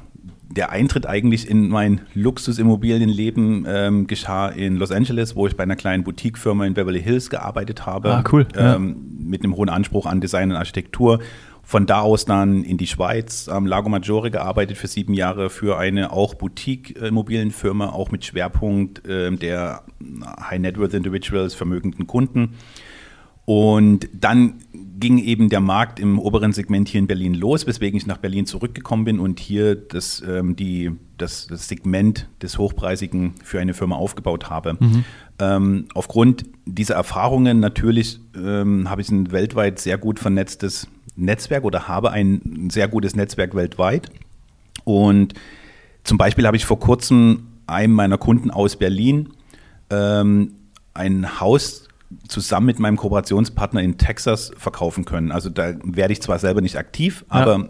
der 0.49 0.71
Eintritt 0.71 1.06
eigentlich 1.06 1.49
in 1.49 1.69
mein 1.69 2.02
Luxusimmobilienleben 2.13 3.65
ähm, 3.67 4.08
geschah 4.08 4.49
in 4.49 4.78
Los 4.78 4.91
Angeles, 4.91 5.36
wo 5.36 5.47
ich 5.47 5.58
bei 5.58 5.63
einer 5.63 5.76
kleinen 5.76 6.04
Boutiquefirma 6.04 6.65
in 6.65 6.73
Beverly 6.73 7.02
Hills 7.02 7.30
gearbeitet 7.30 7.86
habe. 7.86 8.13
Ah, 8.13 8.23
cool. 8.32 8.47
Ähm, 8.56 8.95
ja. 9.19 9.30
Mit 9.30 9.43
einem 9.43 9.56
hohen 9.56 9.69
Anspruch 9.69 10.06
an 10.06 10.21
Design 10.21 10.52
und 10.52 10.58
Architektur 10.58 11.19
von 11.63 11.86
da 11.86 12.02
aus 12.02 12.26
dann 12.26 12.63
in 12.63 12.78
die 12.78 12.88
Schweiz, 12.88 13.47
am 13.47 13.65
Lago 13.65 13.89
Maggiore 13.89 14.30
gearbeitet 14.30 14.78
für 14.78 14.88
sieben 14.88 15.13
Jahre 15.13 15.49
für 15.49 15.78
eine 15.78 16.12
auch 16.12 16.36
Boutique-Immobilienfirma, 16.36 17.89
auch 17.89 18.12
mit 18.12 18.26
Schwerpunkt 18.26 19.08
äh, 19.08 19.32
der 19.32 19.84
High 20.49 20.60
Net 20.60 20.78
Worth 20.78 20.93
Individuals, 20.93 21.54
vermögenden 21.56 22.06
Kunden. 22.06 22.56
Und 23.45 24.08
dann 24.13 24.60
ging 24.99 25.17
eben 25.17 25.49
der 25.49 25.60
Markt 25.60 25.99
im 25.99 26.19
oberen 26.19 26.54
Segment 26.54 26.88
hier 26.88 26.99
in 26.99 27.08
Berlin 27.08 27.34
los, 27.34 27.67
weswegen 27.67 27.97
ich 27.97 28.08
nach 28.08 28.17
Berlin 28.17 28.45
zurückgekommen 28.45 29.04
bin 29.04 29.19
und 29.19 29.39
hier 29.39 29.76
das, 29.76 30.23
ähm, 30.26 30.56
die, 30.56 30.91
das, 31.17 31.47
das, 31.47 31.67
Segment 31.67 32.30
des 32.41 32.58
Hochpreisigen 32.58 33.34
für 33.43 33.60
eine 33.60 33.73
Firma 33.73 33.95
aufgebaut 33.95 34.49
habe. 34.49 34.78
Mhm. 34.80 35.06
Ähm, 35.39 35.86
aufgrund 35.93 36.45
dieser 36.65 36.95
Erfahrungen 36.95 37.60
natürlich 37.60 38.19
ähm, 38.36 38.89
habe 38.89 39.02
ich 39.02 39.10
ein 39.10 39.32
weltweit 39.32 39.80
sehr 39.80 39.97
gut 39.97 40.19
vernetztes 40.19 40.88
Netzwerk 41.15 41.63
oder 41.63 41.88
habe 41.88 42.12
ein 42.12 42.69
sehr 42.71 42.88
gutes 42.88 43.15
Netzwerk 43.15 43.56
weltweit. 43.56 44.10
Und 44.84 45.34
zum 46.04 46.17
Beispiel 46.17 46.45
habe 46.45 46.58
ich 46.58 46.65
vor 46.65 46.80
kurzem 46.80 47.47
einem 47.67 47.93
meiner 47.93 48.17
Kunden 48.17 48.52
aus 48.52 48.76
Berlin 48.76 49.30
ähm, 49.89 50.54
ein 50.93 51.39
Haus 51.39 51.88
zusammen 52.28 52.67
mit 52.67 52.80
meinem 52.80 52.97
Kooperationspartner 52.97 53.82
in 53.82 53.97
Texas 53.97 54.52
verkaufen 54.58 55.06
können. 55.06 55.32
Also 55.32 55.49
da 55.49 55.73
werde 55.84 56.13
ich 56.13 56.21
zwar 56.21 56.38
selber 56.39 56.62
nicht 56.62 56.78
aktiv, 56.78 57.26
ja. 57.30 57.41
aber 57.41 57.69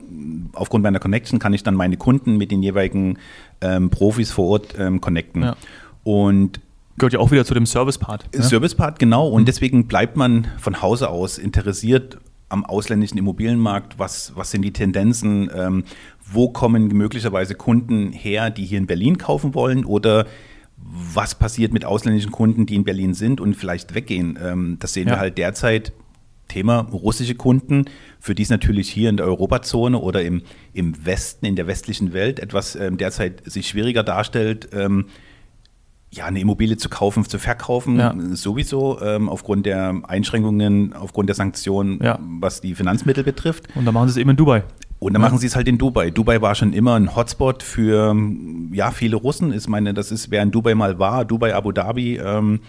aufgrund 0.54 0.84
meiner 0.84 1.00
Connection 1.00 1.40
kann 1.40 1.54
ich 1.54 1.64
dann 1.64 1.76
meine 1.76 1.98
Kunden 1.98 2.38
mit 2.38 2.52
den 2.52 2.62
jeweiligen 2.62 3.20
ähm, 3.62 3.90
Profis 3.90 4.32
vor 4.32 4.50
Ort 4.50 4.76
ähm, 4.78 5.00
connecten. 5.00 5.44
Ja. 5.44 5.56
Und 6.04 6.60
Gehört 6.98 7.14
ja 7.14 7.20
auch 7.20 7.32
wieder 7.32 7.44
zu 7.44 7.56
dem 7.56 7.66
Service-Part. 7.66 8.36
Ne? 8.36 8.44
Service-Part, 8.44 9.00
genau. 9.00 9.28
Und 9.28 9.44
mhm. 9.44 9.46
deswegen 9.46 9.88
bleibt 9.88 10.16
man 10.16 10.48
von 10.60 10.82
Hause 10.82 11.10
aus 11.10 11.40
interessiert 11.40 12.20
am 12.54 12.64
ausländischen 12.66 13.18
Immobilienmarkt? 13.18 14.00
Was, 14.00 14.34
was 14.36 14.52
sind 14.52 14.62
die 14.62 14.72
Tendenzen? 14.72 15.50
Ähm, 15.54 15.84
wo 16.24 16.50
kommen 16.50 16.88
möglicherweise 16.88 17.56
Kunden 17.56 18.12
her, 18.12 18.50
die 18.50 18.64
hier 18.64 18.78
in 18.78 18.88
Berlin 18.88 19.18
kaufen 19.18 19.54
wollen? 19.56 19.84
Oder 19.84 20.28
was 20.78 21.36
passiert 21.36 21.74
mit 21.74 21.84
ausländischen 21.84 22.32
Kunden, 22.32 22.66
die 22.66 22.76
in 22.76 22.84
Berlin 22.84 23.14
sind 23.14 23.42
und 23.42 23.56
vielleicht 23.56 23.96
weggehen? 23.96 24.38
Ähm, 24.42 24.78
das 24.80 24.94
sehen 24.94 25.08
ja. 25.08 25.16
wir 25.16 25.20
halt 25.20 25.38
derzeit. 25.38 25.92
Thema 26.50 26.82
russische 26.92 27.36
Kunden, 27.36 27.86
für 28.20 28.36
die 28.36 28.44
es 28.44 28.50
natürlich 28.50 28.90
hier 28.90 29.10
in 29.10 29.18
der 29.18 29.26
Europazone 29.26 29.98
oder 29.98 30.22
im, 30.22 30.44
im 30.74 31.06
Westen, 31.06 31.46
in 31.46 31.56
der 31.56 31.66
westlichen 31.68 32.14
Welt 32.14 32.38
etwas 32.38 32.76
ähm, 32.76 32.98
derzeit 32.98 33.42
sich 33.50 33.70
schwieriger 33.70 34.04
darstellt, 34.04 34.70
ähm, 34.74 35.06
ja, 36.14 36.26
eine 36.26 36.40
Immobilie 36.40 36.78
zu 36.78 36.90
kaufen, 36.90 37.26
zu 37.26 37.40
verkaufen, 37.40 37.98
ja. 37.98 38.14
sowieso 38.34 39.02
ähm, 39.02 39.30
aufgrund 39.30 39.66
der 39.66 39.96
Einschränkungen, 40.08 40.94
aufgrund 40.94 41.30
der 41.30 41.36
Sanktionen, 41.36 42.00
ja. 42.04 42.20
was 42.40 42.62
die 42.62 42.76
Finanzmittel 42.76 43.24
betrifft. 43.24 43.68
Und 43.76 43.86
dann 43.86 43.94
machen 43.94 44.08
sie 44.10 44.12
es 44.12 44.18
eben 44.18 44.30
in 44.30 44.36
Dubai. 44.36 44.64
Und 45.00 45.14
dann 45.14 45.22
ja. 45.22 45.28
machen 45.28 45.40
sie 45.40 45.48
es 45.48 45.56
halt 45.56 45.68
in 45.68 45.78
Dubai. 45.78 46.12
Dubai 46.12 46.42
war 46.42 46.56
schon 46.56 46.72
immer 46.72 46.96
ein 46.96 47.16
Hotspot 47.16 47.64
für 47.64 48.16
ja, 48.72 48.92
viele 48.92 49.16
Russen. 49.16 49.54
Ich 49.54 49.68
meine, 49.68 49.94
das 49.94 50.12
ist, 50.12 50.30
wer 50.30 50.44
in 50.44 50.52
Dubai 50.52 50.76
mal 50.76 51.00
war, 51.00 51.26
Dubai, 51.26 51.56
Abu 51.56 51.72
Dhabi, 51.72 52.18
ähm, 52.18 52.60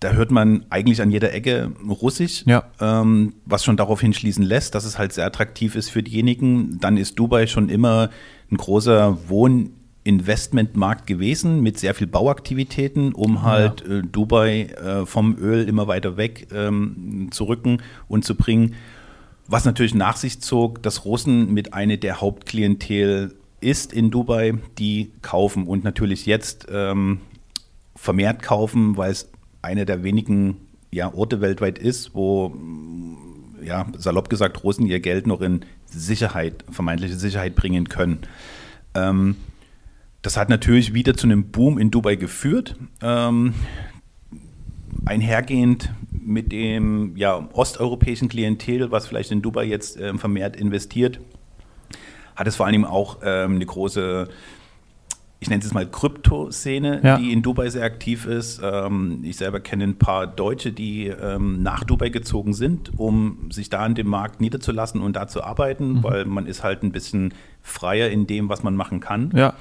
da 0.00 0.12
hört 0.12 0.30
man 0.30 0.64
eigentlich 0.70 1.02
an 1.02 1.10
jeder 1.10 1.32
Ecke 1.32 1.72
Russisch, 1.88 2.44
ja. 2.46 2.64
ähm, 2.80 3.34
was 3.44 3.64
schon 3.64 3.76
darauf 3.76 4.00
hinschließen 4.00 4.42
lässt, 4.42 4.74
dass 4.74 4.84
es 4.84 4.98
halt 4.98 5.12
sehr 5.12 5.26
attraktiv 5.26 5.76
ist 5.76 5.90
für 5.90 6.02
diejenigen. 6.02 6.78
Dann 6.80 6.96
ist 6.96 7.18
Dubai 7.18 7.46
schon 7.46 7.68
immer 7.68 8.10
ein 8.50 8.56
großer 8.56 9.18
Wohn- 9.28 9.74
Investmentmarkt 10.02 11.06
gewesen 11.06 11.60
mit 11.60 11.78
sehr 11.78 11.94
viel 11.94 12.06
Bauaktivitäten, 12.06 13.12
um 13.12 13.42
halt 13.42 13.84
ja. 13.86 13.98
äh, 13.98 14.02
Dubai 14.02 14.62
äh, 14.62 15.04
vom 15.06 15.36
Öl 15.36 15.68
immer 15.68 15.88
weiter 15.88 16.16
weg 16.16 16.48
ähm, 16.54 17.28
zu 17.30 17.44
rücken 17.44 17.82
und 18.08 18.24
zu 18.24 18.34
bringen. 18.34 18.74
Was 19.46 19.64
natürlich 19.64 19.94
nach 19.94 20.16
sich 20.16 20.40
zog, 20.40 20.82
dass 20.82 21.04
Russen 21.04 21.52
mit 21.52 21.74
einer 21.74 21.96
der 21.96 22.20
Hauptklientel 22.20 23.34
ist 23.60 23.92
in 23.92 24.10
Dubai, 24.10 24.54
die 24.78 25.12
kaufen 25.22 25.66
und 25.66 25.84
natürlich 25.84 26.24
jetzt 26.24 26.66
ähm, 26.70 27.20
vermehrt 27.94 28.42
kaufen, 28.42 28.96
weil 28.96 29.10
es 29.10 29.28
einer 29.60 29.84
der 29.84 30.02
wenigen 30.02 30.56
ja, 30.90 31.12
Orte 31.12 31.40
weltweit 31.40 31.78
ist, 31.78 32.14
wo 32.14 32.54
ja, 33.62 33.86
salopp 33.98 34.30
gesagt 34.30 34.64
Russen 34.64 34.86
ihr 34.86 35.00
Geld 35.00 35.26
noch 35.26 35.42
in 35.42 35.60
Sicherheit, 35.86 36.64
vermeintliche 36.70 37.16
Sicherheit 37.16 37.54
bringen 37.54 37.88
können. 37.88 38.20
Ähm, 38.94 39.36
das 40.22 40.36
hat 40.36 40.48
natürlich 40.48 40.94
wieder 40.94 41.14
zu 41.14 41.26
einem 41.26 41.50
Boom 41.50 41.78
in 41.78 41.90
Dubai 41.90 42.16
geführt. 42.16 42.76
Ähm, 43.00 43.54
einhergehend 45.06 45.92
mit 46.10 46.52
dem 46.52 47.16
ja, 47.16 47.48
osteuropäischen 47.52 48.28
Klientel, 48.28 48.90
was 48.90 49.06
vielleicht 49.06 49.30
in 49.30 49.42
Dubai 49.42 49.64
jetzt 49.64 49.98
ähm, 49.98 50.18
vermehrt 50.18 50.56
investiert, 50.56 51.20
hat 52.36 52.46
es 52.46 52.56
vor 52.56 52.66
allem 52.66 52.84
auch 52.84 53.18
ähm, 53.22 53.56
eine 53.56 53.66
große, 53.66 54.28
ich 55.40 55.48
nenne 55.48 55.60
es 55.60 55.66
jetzt 55.66 55.74
mal 55.74 55.86
Krypto-Szene, 55.86 57.00
ja. 57.02 57.16
die 57.16 57.32
in 57.32 57.40
Dubai 57.40 57.70
sehr 57.70 57.84
aktiv 57.84 58.26
ist. 58.26 58.60
Ähm, 58.62 59.20
ich 59.22 59.38
selber 59.38 59.60
kenne 59.60 59.84
ein 59.84 59.98
paar 59.98 60.26
Deutsche, 60.26 60.70
die 60.72 61.06
ähm, 61.06 61.62
nach 61.62 61.82
Dubai 61.84 62.10
gezogen 62.10 62.52
sind, 62.52 62.98
um 62.98 63.50
sich 63.50 63.70
da 63.70 63.80
an 63.80 63.94
dem 63.94 64.08
Markt 64.08 64.40
niederzulassen 64.42 65.00
und 65.00 65.16
da 65.16 65.28
zu 65.28 65.42
arbeiten, 65.42 65.94
mhm. 65.94 66.02
weil 66.02 66.24
man 66.26 66.46
ist 66.46 66.62
halt 66.62 66.82
ein 66.82 66.92
bisschen 66.92 67.32
freier 67.62 68.10
in 68.10 68.26
dem, 68.26 68.50
was 68.50 68.62
man 68.62 68.76
machen 68.76 69.00
kann. 69.00 69.32
Ja. 69.34 69.54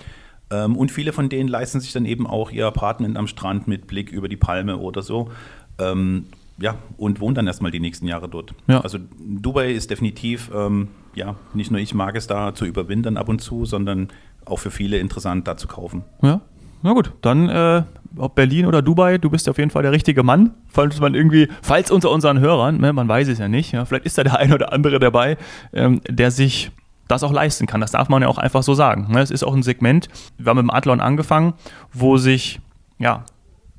Ähm, 0.51 0.75
und 0.75 0.91
viele 0.91 1.13
von 1.13 1.29
denen 1.29 1.49
leisten 1.49 1.79
sich 1.79 1.93
dann 1.93 2.05
eben 2.05 2.27
auch 2.27 2.51
ihr 2.51 2.67
Apartment 2.67 3.17
am 3.17 3.27
Strand 3.27 3.67
mit 3.67 3.87
Blick 3.87 4.11
über 4.11 4.27
die 4.27 4.37
Palme 4.37 4.77
oder 4.77 5.01
so. 5.01 5.29
Ähm, 5.77 6.25
ja, 6.61 6.75
und 6.97 7.21
wohnen 7.21 7.35
dann 7.35 7.47
erstmal 7.47 7.71
die 7.71 7.79
nächsten 7.79 8.07
Jahre 8.07 8.27
dort. 8.27 8.53
Ja. 8.67 8.81
Also 8.81 8.97
Dubai 9.19 9.71
ist 9.71 9.89
definitiv, 9.91 10.51
ähm, 10.53 10.89
ja, 11.15 11.35
nicht 11.53 11.71
nur 11.71 11.79
ich 11.79 11.93
mag 11.93 12.15
es 12.15 12.27
da 12.27 12.53
zu 12.53 12.65
überwintern 12.65 13.17
ab 13.17 13.29
und 13.29 13.39
zu, 13.39 13.65
sondern 13.65 14.09
auch 14.45 14.59
für 14.59 14.71
viele 14.71 14.97
interessant 14.97 15.47
da 15.47 15.55
zu 15.55 15.67
kaufen. 15.67 16.03
Ja, 16.21 16.41
na 16.81 16.93
gut, 16.93 17.13
dann 17.21 17.49
äh, 17.49 17.83
ob 18.17 18.35
Berlin 18.35 18.65
oder 18.65 18.81
Dubai, 18.81 19.17
du 19.17 19.29
bist 19.29 19.47
auf 19.49 19.57
jeden 19.57 19.69
Fall 19.69 19.83
der 19.83 19.91
richtige 19.91 20.23
Mann. 20.23 20.53
Falls 20.67 20.99
man 20.99 21.13
irgendwie, 21.13 21.47
falls 21.61 21.91
unter 21.91 22.09
unseren 22.11 22.39
Hörern, 22.39 22.77
ne, 22.77 22.93
man 22.93 23.07
weiß 23.07 23.27
es 23.27 23.39
ja 23.39 23.47
nicht, 23.47 23.71
ja, 23.71 23.85
vielleicht 23.85 24.05
ist 24.05 24.17
da 24.17 24.23
der 24.23 24.37
eine 24.39 24.55
oder 24.55 24.73
andere 24.73 24.99
dabei, 24.99 25.37
ähm, 25.73 26.01
der 26.09 26.31
sich 26.31 26.71
das 27.09 27.23
auch 27.23 27.33
leisten 27.33 27.67
kann. 27.67 27.81
Das 27.81 27.91
darf 27.91 28.07
man 28.07 28.21
ja 28.21 28.29
auch 28.29 28.37
einfach 28.37 28.63
so 28.63 28.73
sagen. 28.73 29.11
Ne? 29.11 29.19
Es 29.19 29.31
ist 29.31 29.43
auch 29.43 29.53
ein 29.53 29.63
Segment, 29.63 30.07
wir 30.37 30.49
haben 30.49 30.57
mit 30.57 30.63
dem 30.63 30.69
Adlon 30.69 31.01
angefangen, 31.01 31.53
wo 31.91 32.15
sich, 32.17 32.61
ja, 32.99 33.25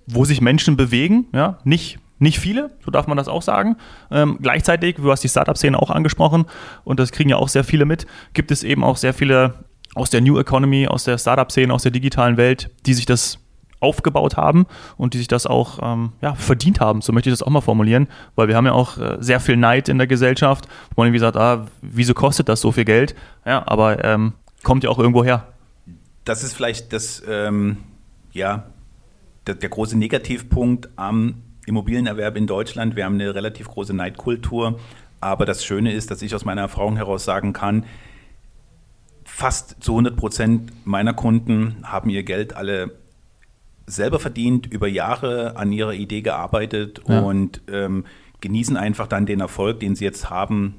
wo 0.07 0.27
sich 0.27 0.43
Menschen 0.43 0.77
bewegen, 0.77 1.27
ja, 1.33 1.59
nicht 1.64 1.99
Nicht 2.23 2.38
viele, 2.38 2.69
so 2.85 2.90
darf 2.90 3.07
man 3.07 3.16
das 3.16 3.29
auch 3.29 3.40
sagen. 3.40 3.77
Ähm, 4.11 4.38
gleichzeitig, 4.43 4.97
du 4.97 5.11
hast 5.11 5.25
die 5.25 5.29
Startup-Szene 5.31 5.79
auch 5.81 5.88
angesprochen 5.88 6.45
und 6.85 7.01
das 7.01 7.12
kriegen 7.12 7.31
ja 7.31 7.37
auch 7.37 7.49
sehr 7.49 7.64
viele 7.64 7.87
mit, 7.87 8.07
gibt 8.35 8.51
es 8.51 8.62
eben 8.62 8.85
auch 8.85 8.99
sehr 8.99 9.14
viele 9.14 9.55
aus 9.95 10.11
der 10.11 10.21
New 10.21 10.38
Economy, 10.38 10.87
aus 10.87 11.05
der 11.05 11.16
Startup-Szene, 11.16 11.73
aus 11.73 11.83
der 11.83 11.93
digitalen 11.93 12.37
Welt, 12.37 12.69
die 12.85 12.93
sich 12.93 13.07
das 13.07 13.38
aufgebaut 13.81 14.37
haben 14.37 14.66
und 14.97 15.14
die 15.14 15.19
sich 15.19 15.29
das 15.29 15.47
auch 15.47 15.79
ähm, 15.83 16.12
ja, 16.21 16.35
verdient 16.35 16.81
haben, 16.81 17.01
so 17.01 17.12
möchte 17.12 17.31
ich 17.31 17.33
das 17.33 17.43
auch 17.43 17.51
mal 17.51 17.61
formulieren, 17.61 18.09
weil 18.37 18.49
wir 18.49 18.57
haben 18.57 18.66
ja 18.66 18.73
auch 18.73 18.99
äh, 18.99 19.16
sehr 19.21 19.40
viel 19.40 19.57
Neid 19.57 19.88
in 19.88 19.99
der 19.99 20.07
Gesellschaft, 20.07 20.69
wo 20.95 21.01
man 21.01 21.09
irgendwie 21.09 21.21
sagt, 21.21 21.37
ah, 21.37 21.66
wieso 21.81 22.14
kostet 22.14 22.49
das 22.49 22.61
so 22.61 22.73
viel 22.73 22.85
Geld? 22.85 23.14
Ja, 23.45 23.66
aber 23.66 24.05
ähm, 24.05 24.35
kommt 24.62 24.85
ja 24.85 24.90
auch 24.90 24.99
irgendwo 24.99 25.25
her. 25.25 25.49
Das 26.25 26.45
ist 26.45 26.53
vielleicht 26.53 26.93
das, 26.93 27.23
ähm, 27.27 27.79
ja, 28.33 28.64
der, 29.47 29.55
der 29.55 29.69
große 29.69 29.99
Negativpunkt 29.99 30.90
am 30.97 31.43
Immobilienerwerb 31.66 32.37
in 32.37 32.47
Deutschland. 32.47 32.97
Wir 32.97 33.05
haben 33.05 33.14
eine 33.14 33.35
relativ 33.35 33.69
große 33.69 33.95
Neidkultur. 33.95 34.79
Aber 35.21 35.45
das 35.45 35.64
Schöne 35.64 35.93
ist, 35.93 36.11
dass 36.11 36.23
ich 36.23 36.35
aus 36.35 36.45
meiner 36.45 36.62
Erfahrung 36.62 36.97
heraus 36.97 37.25
sagen 37.25 37.53
kann, 37.53 37.85
fast 39.25 39.77
zu 39.83 39.93
100 39.93 40.16
Prozent 40.16 40.73
meiner 40.87 41.14
Kunden 41.14 41.77
haben 41.83 42.11
ihr 42.11 42.23
Geld 42.23 42.55
alle 42.55 42.93
selber 43.90 44.18
verdient, 44.18 44.66
über 44.66 44.88
Jahre 44.88 45.57
an 45.57 45.72
ihrer 45.72 45.94
Idee 45.94 46.22
gearbeitet 46.22 47.00
ja. 47.09 47.20
und 47.20 47.61
ähm, 47.70 48.05
genießen 48.40 48.76
einfach 48.76 49.07
dann 49.07 49.26
den 49.26 49.40
Erfolg, 49.40 49.81
den 49.81 49.94
sie 49.94 50.05
jetzt 50.05 50.31
haben 50.31 50.76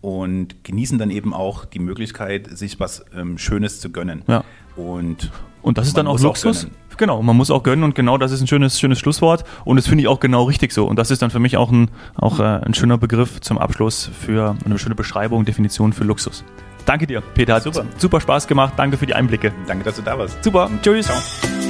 und 0.00 0.64
genießen 0.64 0.98
dann 0.98 1.10
eben 1.10 1.32
auch 1.32 1.64
die 1.64 1.78
Möglichkeit, 1.78 2.48
sich 2.56 2.80
was 2.80 3.04
ähm, 3.16 3.38
Schönes 3.38 3.80
zu 3.80 3.90
gönnen. 3.90 4.22
Ja. 4.26 4.44
Und, 4.76 5.30
und 5.62 5.78
das 5.78 5.86
ist 5.86 5.96
dann 5.96 6.06
auch 6.06 6.18
Luxus. 6.18 6.66
Auch 6.66 6.96
genau, 6.96 7.22
man 7.22 7.36
muss 7.36 7.50
auch 7.50 7.62
gönnen 7.62 7.84
und 7.84 7.94
genau 7.94 8.18
das 8.18 8.32
ist 8.32 8.40
ein 8.40 8.46
schönes, 8.46 8.80
schönes 8.80 8.98
Schlusswort 8.98 9.44
und 9.64 9.76
das 9.76 9.86
finde 9.86 10.02
ich 10.02 10.08
auch 10.08 10.20
genau 10.20 10.44
richtig 10.44 10.72
so. 10.72 10.86
Und 10.86 10.98
das 10.98 11.10
ist 11.10 11.22
dann 11.22 11.30
für 11.30 11.38
mich 11.38 11.56
auch 11.56 11.70
ein, 11.70 11.90
auch, 12.16 12.40
äh, 12.40 12.42
ein 12.42 12.74
schöner 12.74 12.98
Begriff 12.98 13.40
zum 13.40 13.58
Abschluss 13.58 14.10
für 14.18 14.56
eine 14.64 14.78
schöne 14.78 14.94
Beschreibung, 14.94 15.44
Definition 15.44 15.92
für 15.92 16.04
Luxus. 16.04 16.44
Danke 16.84 17.06
dir, 17.06 17.20
Peter. 17.20 17.54
Hat 17.54 17.62
super. 17.62 17.84
super 17.96 18.20
Spaß 18.20 18.48
gemacht. 18.48 18.74
Danke 18.76 18.96
für 18.96 19.06
die 19.06 19.14
Einblicke. 19.14 19.52
Danke, 19.68 19.84
dass 19.84 19.96
du 19.96 20.02
da 20.02 20.18
warst. 20.18 20.42
Super. 20.42 20.68
Tschüss. 20.82 21.06
Ciao. 21.06 21.61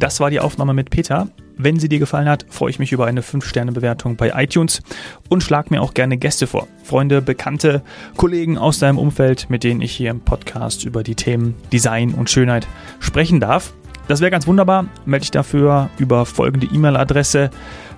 Das 0.00 0.18
war 0.18 0.30
die 0.30 0.40
Aufnahme 0.40 0.74
mit 0.74 0.90
Peter. 0.90 1.28
Wenn 1.58 1.78
sie 1.78 1.90
dir 1.90 1.98
gefallen 1.98 2.28
hat, 2.28 2.46
freue 2.48 2.70
ich 2.70 2.78
mich 2.78 2.90
über 2.90 3.04
eine 3.04 3.20
5-Sterne-Bewertung 3.20 4.16
bei 4.16 4.32
iTunes 4.34 4.80
und 5.28 5.42
schlag 5.42 5.70
mir 5.70 5.82
auch 5.82 5.92
gerne 5.92 6.16
Gäste 6.16 6.46
vor. 6.46 6.66
Freunde, 6.82 7.20
Bekannte, 7.20 7.82
Kollegen 8.16 8.56
aus 8.56 8.78
deinem 8.78 8.96
Umfeld, 8.96 9.50
mit 9.50 9.62
denen 9.62 9.82
ich 9.82 9.92
hier 9.92 10.10
im 10.10 10.20
Podcast 10.20 10.86
über 10.86 11.02
die 11.02 11.16
Themen 11.16 11.54
Design 11.70 12.14
und 12.14 12.30
Schönheit 12.30 12.66
sprechen 12.98 13.40
darf. 13.40 13.74
Das 14.08 14.22
wäre 14.22 14.30
ganz 14.30 14.46
wunderbar. 14.46 14.86
Melde 15.04 15.20
dich 15.20 15.32
dafür 15.32 15.90
über 15.98 16.24
folgende 16.24 16.66
E-Mail-Adresse 16.66 17.50